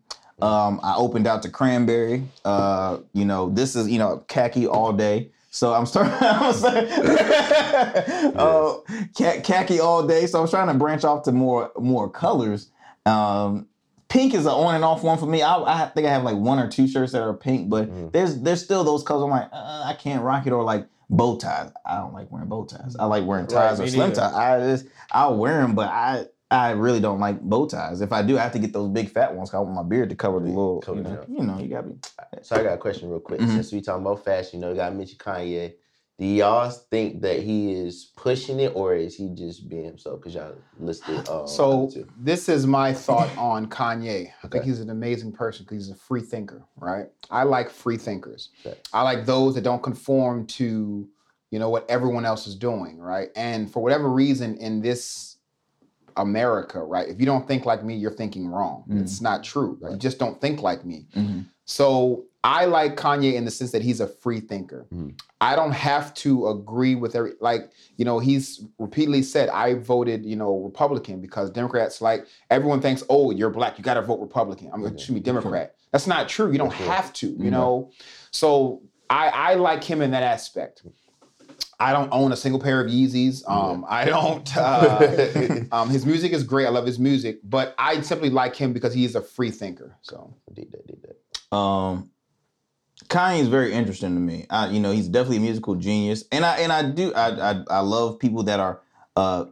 [0.42, 2.24] Um, I opened out to cranberry.
[2.44, 5.30] Uh, you know, this is, you know, khaki all day.
[5.50, 6.12] So I'm starting.
[6.20, 6.90] I'm starting
[8.36, 8.74] uh,
[9.14, 10.26] khaki all day.
[10.26, 12.70] So I was trying to branch off to more more colors.
[13.06, 13.66] Um,
[14.08, 15.40] pink is an on and off one for me.
[15.42, 18.12] I, I think I have like one or two shirts that are pink, but Mhm.
[18.12, 19.24] there's there's still those colors.
[19.24, 21.70] I'm like, uh, I can't rock it or like bow ties.
[21.86, 22.94] I don't like wearing bow ties.
[22.98, 24.34] I like wearing Right, ties or slim ties.
[24.34, 28.00] I just I'll wear them, but I I really don't like bow ties.
[28.00, 29.50] If I do, I have to get those big fat ones.
[29.50, 30.80] 'cause I want my beard to cover the little.
[30.80, 31.94] Cover You know, you know, you gotta be.
[32.42, 33.40] So I got a question real quick.
[33.40, 33.54] Mhm.
[33.54, 35.74] Since we talking about fashion, you know, you got mention Kanye.
[36.18, 40.20] Do y'all think that he is pushing it, or is he just being himself?
[40.20, 41.28] Because y'all listed.
[41.28, 44.30] Um, So this is my thought on Kanye.
[44.42, 47.08] I think he's an amazing person because he's a free thinker, right?
[47.30, 48.48] I like free thinkers.
[48.64, 48.78] Okay.
[48.94, 51.06] I like those that don't conform to,
[51.50, 53.28] you know, what everyone else is doing, right?
[53.36, 55.35] And for whatever reason in this
[56.16, 57.08] America, right?
[57.08, 58.84] If you don't think like me, you're thinking wrong.
[58.88, 59.00] Mhm.
[59.02, 59.78] It's not true.
[59.90, 61.06] You just don't think like me.
[61.14, 61.46] Mhm.
[61.64, 64.86] So I like Kanye in the sense that he's a free thinker.
[64.94, 65.18] Mhm.
[65.40, 70.24] I don't have to agree with every like you know he's repeatedly said I voted
[70.24, 74.20] you know Republican because Democrats like everyone thinks oh you're black you got to vote
[74.20, 77.50] Republican I'm excuse me Democrat that's not true you don't have to you Mhm.
[77.50, 77.90] know
[78.30, 80.82] so I I like him in that aspect.
[81.78, 83.48] I don't own a single pair of Yeezys.
[83.48, 84.56] Um, I don't.
[84.56, 86.66] Uh, um, his music is great.
[86.66, 89.96] I love his music, but I simply like him because he is a free thinker.
[90.02, 91.56] So did that, did that.
[91.56, 92.10] Um,
[93.08, 94.46] Kanye is very interesting to me.
[94.48, 97.64] I, you know, he's definitely a musical genius, and I and I do I I,
[97.68, 98.80] I love people that are
[99.16, 99.46] uh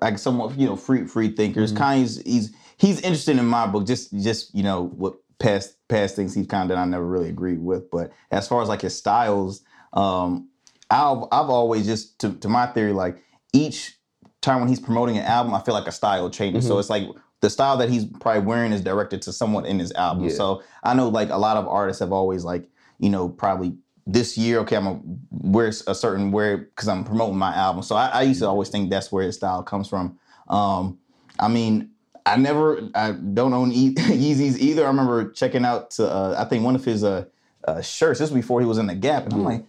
[0.00, 1.72] like somewhat you know free free thinkers.
[1.72, 1.78] Mhm.
[1.78, 3.86] Kanye's he's he's interesting in my book.
[3.86, 7.60] Just just you know what past past things he's kind of I never really agreed
[7.60, 10.48] with, but as far as like his styles, um,
[10.90, 13.98] I've I've always just to to my theory like each
[14.40, 16.66] time when he's promoting an album, I feel like a style changes.
[16.66, 16.80] So Mhm.
[16.80, 17.08] it's like
[17.40, 20.24] the style that he's probably wearing is directed to someone in his album.
[20.24, 20.34] Yeah.
[20.34, 22.68] So I know like a lot of artists have always like,
[22.98, 27.38] you know, probably this year, okay, I'm gonna wear a certain wear because I'm promoting
[27.38, 27.82] my album.
[27.82, 30.18] So I, I used to always think that's where his style comes from.
[30.48, 30.98] Um,
[31.38, 31.90] I mean,
[32.26, 34.84] I never, I don't own e- Yeezys either.
[34.84, 37.24] I remember checking out to, uh, I think one of his uh,
[37.66, 38.20] uh, shirts.
[38.20, 39.64] This was before he was in the Gap, and I'm like,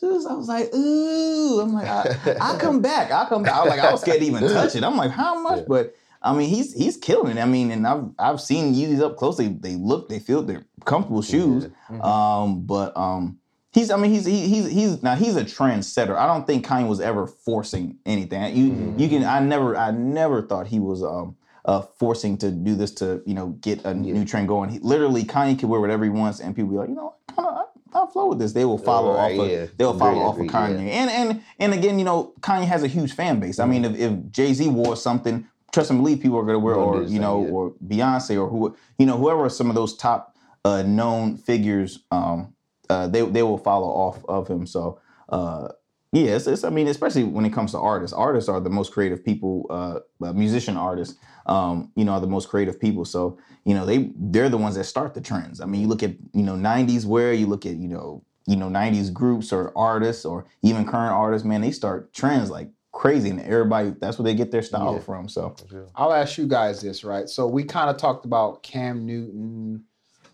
[0.00, 0.26] this?
[0.26, 1.60] I was like, ooh.
[1.60, 3.10] I'm like, I, I'll come back.
[3.10, 3.54] I'll come back.
[3.54, 4.84] I was like, I was scared to even touch it.
[4.84, 5.58] I'm like, how much?
[5.60, 5.64] Yeah.
[5.68, 7.40] But I mean, he's he's killing it.
[7.40, 9.36] I mean, and I've I've seen Yeezys up close.
[9.36, 11.68] They they look, they feel, they're comfortable shoes.
[11.90, 12.04] Mhm.
[12.04, 13.38] Um, but um,
[13.72, 16.16] he's I mean he's he, he's he's now he's a trendsetter.
[16.16, 18.56] I don't think Kanye was ever forcing anything.
[18.56, 18.98] You Mhm.
[19.00, 22.90] you can I never I never thought he was um uh forcing to do this
[22.94, 23.94] to you know get a Yeah.
[24.14, 24.70] new trend going.
[24.70, 27.66] He, literally Kanye can wear whatever he wants, and people be like, you know, of
[27.98, 28.52] I'll flow with this.
[28.52, 29.66] They will follow Right, off of yeah.
[29.76, 30.86] they'll follow Agree, off agree, of Kanye.
[30.86, 30.92] yeah.
[31.02, 33.58] And and and again, you know, Kanye has a huge fan base.
[33.58, 36.74] I mean, if, if Jay Z wore something, trust and believe people are gonna wear,
[36.76, 37.50] or you know, yeah.
[37.52, 42.00] or Beyonce or who you know, whoever are some of those top uh, known figures,
[42.10, 42.54] um,
[42.88, 44.66] uh, they they will follow off of him.
[44.66, 45.68] So uh,
[46.12, 48.14] Yeah, it's, it's, I mean, especially when it comes to artists.
[48.16, 49.66] Artists are the most creative people.
[49.68, 51.16] Uh, uh, musician artists,
[51.48, 53.04] um, you know, are the most creative people.
[53.04, 55.60] So you know, they they're the ones that start the trends.
[55.60, 58.56] I mean, you look at you know '90s wear, you look at you know you
[58.56, 61.46] know '90s groups or artists or even current artists.
[61.46, 65.00] Man, they start trends like crazy, and everybody that's where they get their style Yeah.
[65.00, 65.28] from.
[65.28, 65.54] So
[65.94, 67.28] I'll ask you guys this, right?
[67.28, 69.84] So we kind of talked about Cam Newton,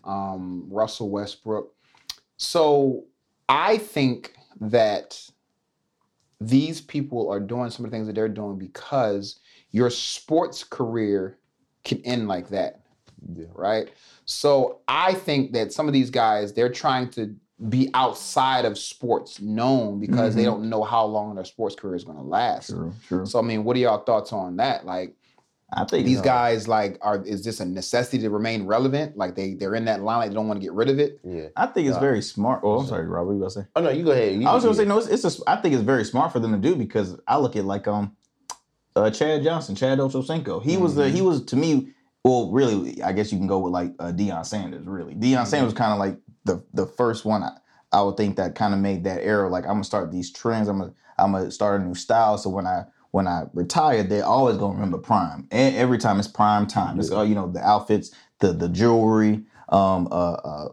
[0.03, 1.73] um, Russell Westbrook.
[2.37, 3.05] So
[3.49, 5.19] I think that
[6.41, 9.39] these people are doing some of the things that they're doing because
[9.75, 11.37] your sports career
[11.83, 12.79] can end like that,
[13.33, 13.47] Yeah.
[13.53, 13.89] right?
[14.23, 17.35] So I think that some of these guys they're trying to
[17.69, 20.51] be outside of sports known because they Mhm.
[20.51, 22.69] don't know how long their sports career is going to last.
[22.69, 23.25] true, true.
[23.25, 24.85] So I mean, what are y'all thoughts on that?
[24.85, 25.15] Like
[25.73, 29.17] I think these uh, guys like are is this a necessity to remain relevant?
[29.17, 31.19] Like they they're in that line, like they don't want to get rid of it.
[31.23, 31.47] Yeah.
[31.57, 32.61] I think it's Uh, very smart.
[32.63, 33.25] Oh, I'm sorry, Rob.
[33.25, 33.67] What were you about to say?
[33.75, 34.41] Oh no, you go ahead.
[34.41, 34.99] You, I was gonna say no.
[34.99, 37.55] It's, it's a, I think it's very smart for them to do because I look
[37.57, 38.15] at like um,
[38.95, 40.63] uh, Chad Johnson, Chad Ochocinco.
[40.63, 41.91] He was the he was to me.
[42.23, 44.87] Well, really, I guess you can go with like uh, Deion Sanders.
[44.87, 47.43] Really, Deion Sanders was kind of like the the first one.
[47.43, 47.51] I,
[47.91, 49.49] I would think that kind of made that era.
[49.49, 50.67] Like I'm gonna start these trends.
[50.67, 52.37] I'm gonna I'm gonna start a new style.
[52.37, 55.47] So when I when I retire, they're always gonna remember Prime.
[55.51, 56.99] And every time it's Prime time.
[56.99, 59.43] It's uh, you know the outfits, the the jewelry.
[59.69, 60.69] Um, uh, uh,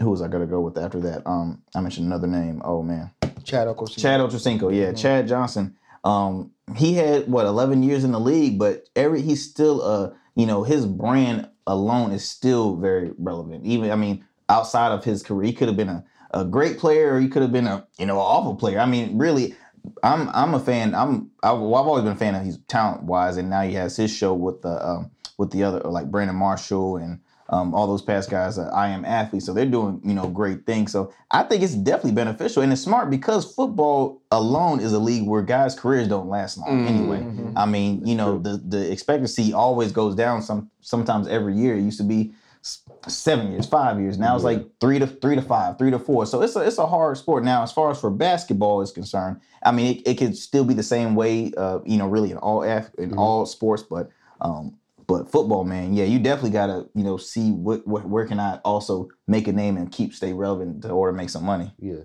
[0.00, 1.26] who was I gonna go with after that?
[1.26, 2.60] Um, I mentioned another name.
[2.64, 3.10] Oh man.
[3.44, 3.98] Chad Ochocinco.
[3.98, 5.77] Chad Ochocinco, yeah, Chad Johnson.
[6.04, 10.46] Um, he had what 11 years in the league, but every he's still uh, you
[10.46, 13.66] know, his brand alone is still very relevant.
[13.66, 17.14] Even I mean, outside of his career, he could have been a, a great player,
[17.14, 18.78] or he could have been a you know an awful player.
[18.78, 19.56] I mean, really,
[20.04, 20.94] I'm I'm a fan.
[20.94, 23.74] I'm I, well, I've always been a fan of his talent wise, and now he
[23.74, 27.20] has his show with the um with the other like Brandon Marshall and
[27.50, 28.58] um, all those past guys.
[28.58, 30.92] I am athletes, so they're doing you know great things.
[30.92, 35.26] So I think it's definitely beneficial and it's smart because football alone is a league
[35.26, 37.20] where guys' careers don't last long anyway.
[37.20, 37.52] Mhm.
[37.56, 40.42] I mean, you know, the the expectancy always goes down.
[40.42, 41.76] Some sometimes every year.
[41.76, 42.32] It used to be
[43.06, 44.18] seven years, five years.
[44.18, 46.26] Now it's like three to three to five, three to four.
[46.26, 47.44] So it's a it's a hard sport.
[47.44, 50.74] Now, as far as for basketball is concerned, I mean, it, it could still be
[50.74, 51.52] the same way.
[51.56, 53.16] Uh, you know, really in all in Mhm.
[53.16, 54.74] all sports, but um,
[55.08, 58.58] but football, man, yeah, you definitely gotta you know see what, what where can I
[58.58, 61.72] also make a name and keep stay relevant to order make some money.
[61.78, 62.02] Yeah.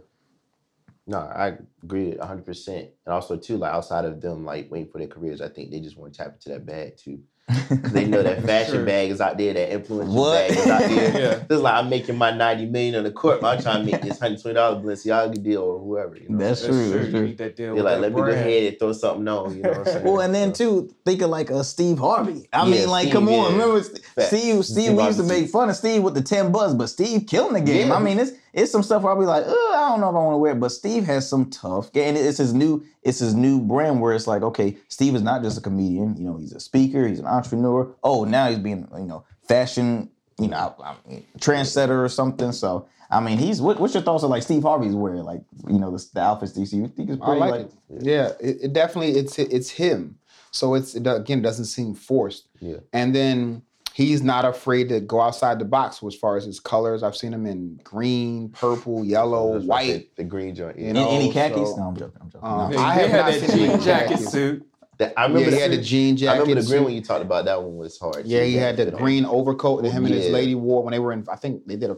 [1.06, 2.90] No, I agree hundred percent.
[3.06, 5.82] And also too, like outside of them like waiting for their careers, I think they
[5.82, 7.20] just want to tap into that bag too.
[7.50, 8.86] 'Cause they know that fashion Sure.
[8.86, 10.48] bag is out there, that influential What?
[10.48, 10.90] bag is out there.
[11.24, 11.44] Yeah.
[11.50, 14.02] It's like I'm making my 90 million on the court, but I'm trying to make
[14.02, 16.16] this hundred twenty dollar Balenciaga deal or whoever.
[16.18, 16.94] You know That's That's true, true.
[16.94, 17.28] that's You true.
[17.28, 17.76] need that deal.
[17.76, 19.56] They're like, that let me go ahead and throw something on.
[19.58, 20.06] You know what I'm saying?
[20.06, 22.48] Well, and then So, too, thinking like a Steve Harvey.
[22.54, 23.52] I Yeah, mean, like, Steve, come on, yeah.
[23.52, 24.26] remember St- Steve?
[24.28, 27.26] Steve, Steve we used to make fun of Steve with the ten buzz, but Steve
[27.28, 27.90] killing the game.
[27.90, 27.96] Yeah.
[27.96, 30.16] I mean, it's it's some stuff where I'll be like, uh, I don't know if
[30.16, 31.90] I want to wear it, but Steve has some tough.
[31.96, 35.42] And it's his new it's his new brand where it's like, okay, Steve is not
[35.42, 36.16] just a comedian.
[36.16, 37.94] You know, he's a speaker, he's an entrepreneur.
[38.04, 42.52] Oh, now he's being you know fashion, you know, I, I mean, trendsetter or something.
[42.52, 42.88] So.
[43.12, 45.96] I mean, he's what, what's your thoughts on like Steve Harvey's wearing, like you know
[45.96, 46.54] the, the outfits?
[46.54, 47.74] Do you think it's I pretty like like, it.
[48.02, 50.18] Yeah, it, it definitely it's it's him.
[50.50, 52.48] So it's it, again it doesn't seem forced.
[52.60, 52.78] Yeah.
[52.92, 53.62] And then
[53.94, 57.04] he's not afraid to go outside the box as far as his colors.
[57.04, 59.90] I've seen him in green, purple, yellow, that's white.
[59.90, 60.78] right, The, the green joint.
[60.80, 60.88] Yeah.
[60.88, 61.70] You know, any khakis?
[61.70, 62.18] so- no, I'm joking.
[62.22, 62.48] I'm joking.
[62.50, 64.32] Um, Yeah, I have had not that seen him in jean jacket khakis.
[64.32, 64.68] suit.
[65.00, 65.86] That- I Yeah, remember he had the suit.
[65.86, 66.40] jean I jacket.
[66.42, 66.84] remember the green suit.
[66.84, 67.46] one you talked about.
[67.46, 68.26] That one was hard.
[68.26, 68.46] Yeah, too.
[68.46, 69.00] he That had the fit on.
[69.02, 71.26] green overcoat that him and his lady wore when they were in.
[71.32, 71.98] I think they did a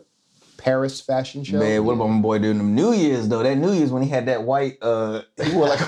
[0.58, 1.60] Paris fashion show.
[1.60, 3.44] Man, what about my boy doing them New Year's though?
[3.44, 5.86] That New Year's when he had that white uh he wore like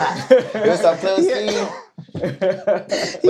[0.53, 1.47] Let's stop playing with Yeah.
[1.66, 1.70] Steve.
[2.14, 2.20] he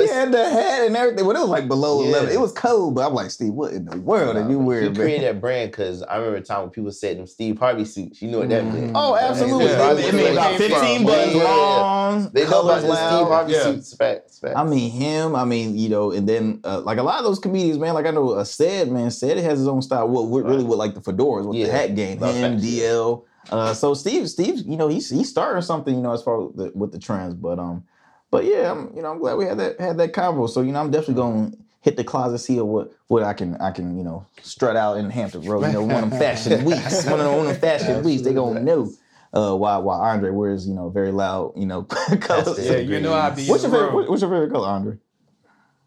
[0.08, 1.26] had the hat and everything.
[1.26, 2.10] Well, it was like below Yeah.
[2.10, 2.30] eleven.
[2.34, 4.94] It was cold, but I'm like, Steve, what in the world are you He wearing,
[4.96, 5.34] created man?
[5.36, 8.22] that brand because I remember a time when people said them Steve Harvey suits.
[8.22, 8.92] You know what that meant.
[8.96, 9.66] Oh, absolutely.
[9.66, 9.94] Yeah.
[9.94, 11.06] It made about Where it came 15 from.
[11.06, 11.80] buttons Yeah, yeah, yeah.
[11.82, 13.28] long, They know colors about the Steve.
[13.28, 13.64] Harvey Yeah.
[13.64, 13.96] suits.
[13.96, 14.54] Facts, facts.
[14.58, 15.36] I mean him.
[15.36, 17.94] I mean, you know, and then uh, like a lot of those comedians, man.
[17.94, 20.08] Like I know uh, said man, said it has his own style.
[20.08, 22.18] What what really with like the fedoras with the hat game.
[22.18, 22.66] About Him, facts.
[22.66, 23.24] DL.
[23.50, 26.58] Uh, so Steve, Steve, you know, he's he's starting something, you know, as far with
[26.58, 27.34] the, with the trends.
[27.34, 27.86] But um,
[28.32, 30.50] but yeah, I'm you know I'm glad we had that had that convo.
[30.50, 33.56] So you know, I'm definitely going to hit the closet, see what what I can
[33.58, 35.66] I can you know strut out in Hampton Road.
[35.66, 38.24] You know, one of them fashion weeks, one of them, one of them fashion weeks.
[38.24, 38.92] They gonna know.
[39.34, 41.84] Uh, why why Andrae wears you know very loud you know
[42.22, 42.58] colors.
[42.66, 43.46] yeah, you know I be.
[43.48, 43.98] What's in your favorite?
[43.98, 44.10] room.
[44.10, 45.00] What's your favorite color, Andrae?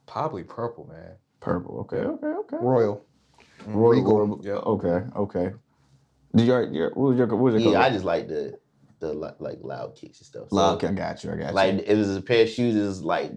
[0.07, 1.13] Probably purple, man.
[1.41, 1.81] Purple.
[1.81, 1.97] Okay.
[1.97, 2.27] Okay.
[2.27, 2.57] Okay.
[2.61, 3.05] Royal.
[3.67, 3.91] Royal.
[3.93, 4.19] Regal.
[4.27, 4.53] Royal- Yeah.
[4.53, 5.07] Okay.
[5.17, 5.53] Okay.
[6.35, 7.87] Did your, your what was your what was your yeah, color?
[7.87, 8.59] I just like the
[9.01, 10.49] the like loud kicks and stuff.
[10.51, 11.33] So, Loud, okay, I got you.
[11.33, 11.55] I got you.
[11.55, 12.77] Like it was a pair of shoes.
[12.77, 13.33] It was like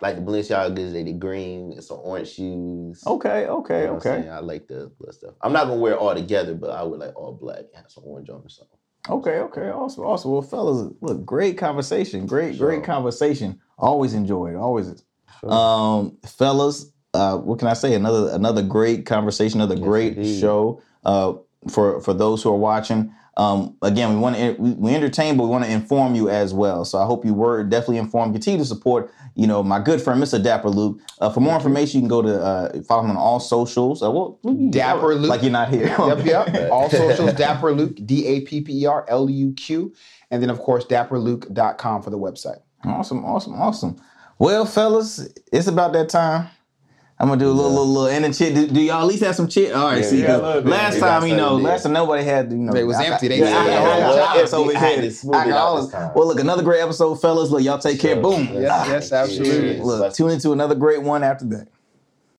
[0.00, 0.92] like the Balenciagas.
[0.92, 1.72] They the green.
[1.76, 3.02] It's some orange shoes.
[3.06, 3.46] okay.
[3.46, 3.80] Okay.
[3.82, 4.28] You know okay.
[4.28, 5.34] I like the, stuff.
[5.42, 7.90] I'm not gonna wear it all together, but I would like all black and have
[7.90, 8.78] some orange on or something.
[9.06, 10.30] Okay, okay, awesome, awesome.
[10.32, 12.68] Well, fellas, look, great conversation, great, Sure.
[12.68, 13.60] great conversation.
[13.78, 15.04] Always enjoyed, always.
[15.40, 15.52] Sure.
[15.52, 17.92] Um, fellas, uh, what can I say?
[17.94, 20.40] Another another great conversation, another Yes, great indeed.
[20.40, 20.80] show.
[21.04, 21.34] Uh,
[21.68, 23.12] for for those who are watching.
[23.36, 26.54] Um, again, we want to we, we entertain, but we want to inform you as
[26.54, 26.84] well.
[26.84, 28.32] So I hope you were definitely informed.
[28.32, 30.42] Continue to support, you know, my good friend Mr.
[30.42, 31.00] Dapper Luq.
[31.20, 34.02] Uh, for more information, you can go to uh, follow him on all socials.
[34.02, 34.38] Uh, well,
[34.70, 35.26] Dapper Luq.
[35.26, 35.86] like you're not here.
[35.86, 36.70] Yep, yep.
[36.70, 39.92] All socials, Dapper Luq, D A P P E R L U Q.
[40.30, 42.60] And then, of course, dapperluq.com for the website.
[42.84, 43.96] Awesome, awesome, awesome.
[44.38, 46.48] Well, fellas, it's about that time.
[47.18, 48.54] I'm gonna do a little, little, little in and chit.
[48.56, 49.72] Do, do y'all at least have some chit?
[49.72, 50.70] All right, Yeah, see, yeah, 'cause a little bit.
[50.70, 53.28] last We time, you know, last time nobody had, you know, It was I- empty.
[53.28, 53.68] They yeah, said I- it.
[53.68, 54.56] I had Yeah, jobs empty.
[54.56, 54.88] over I here.
[54.88, 56.10] I it got out all this this- time.
[56.16, 57.50] Well, look, another great episode, fellas.
[57.50, 58.16] Look, y'all take care.
[58.16, 58.48] Boom.
[58.52, 59.78] Yes, yes, absolutely.
[59.80, 61.68] Look, tune into another great one after that.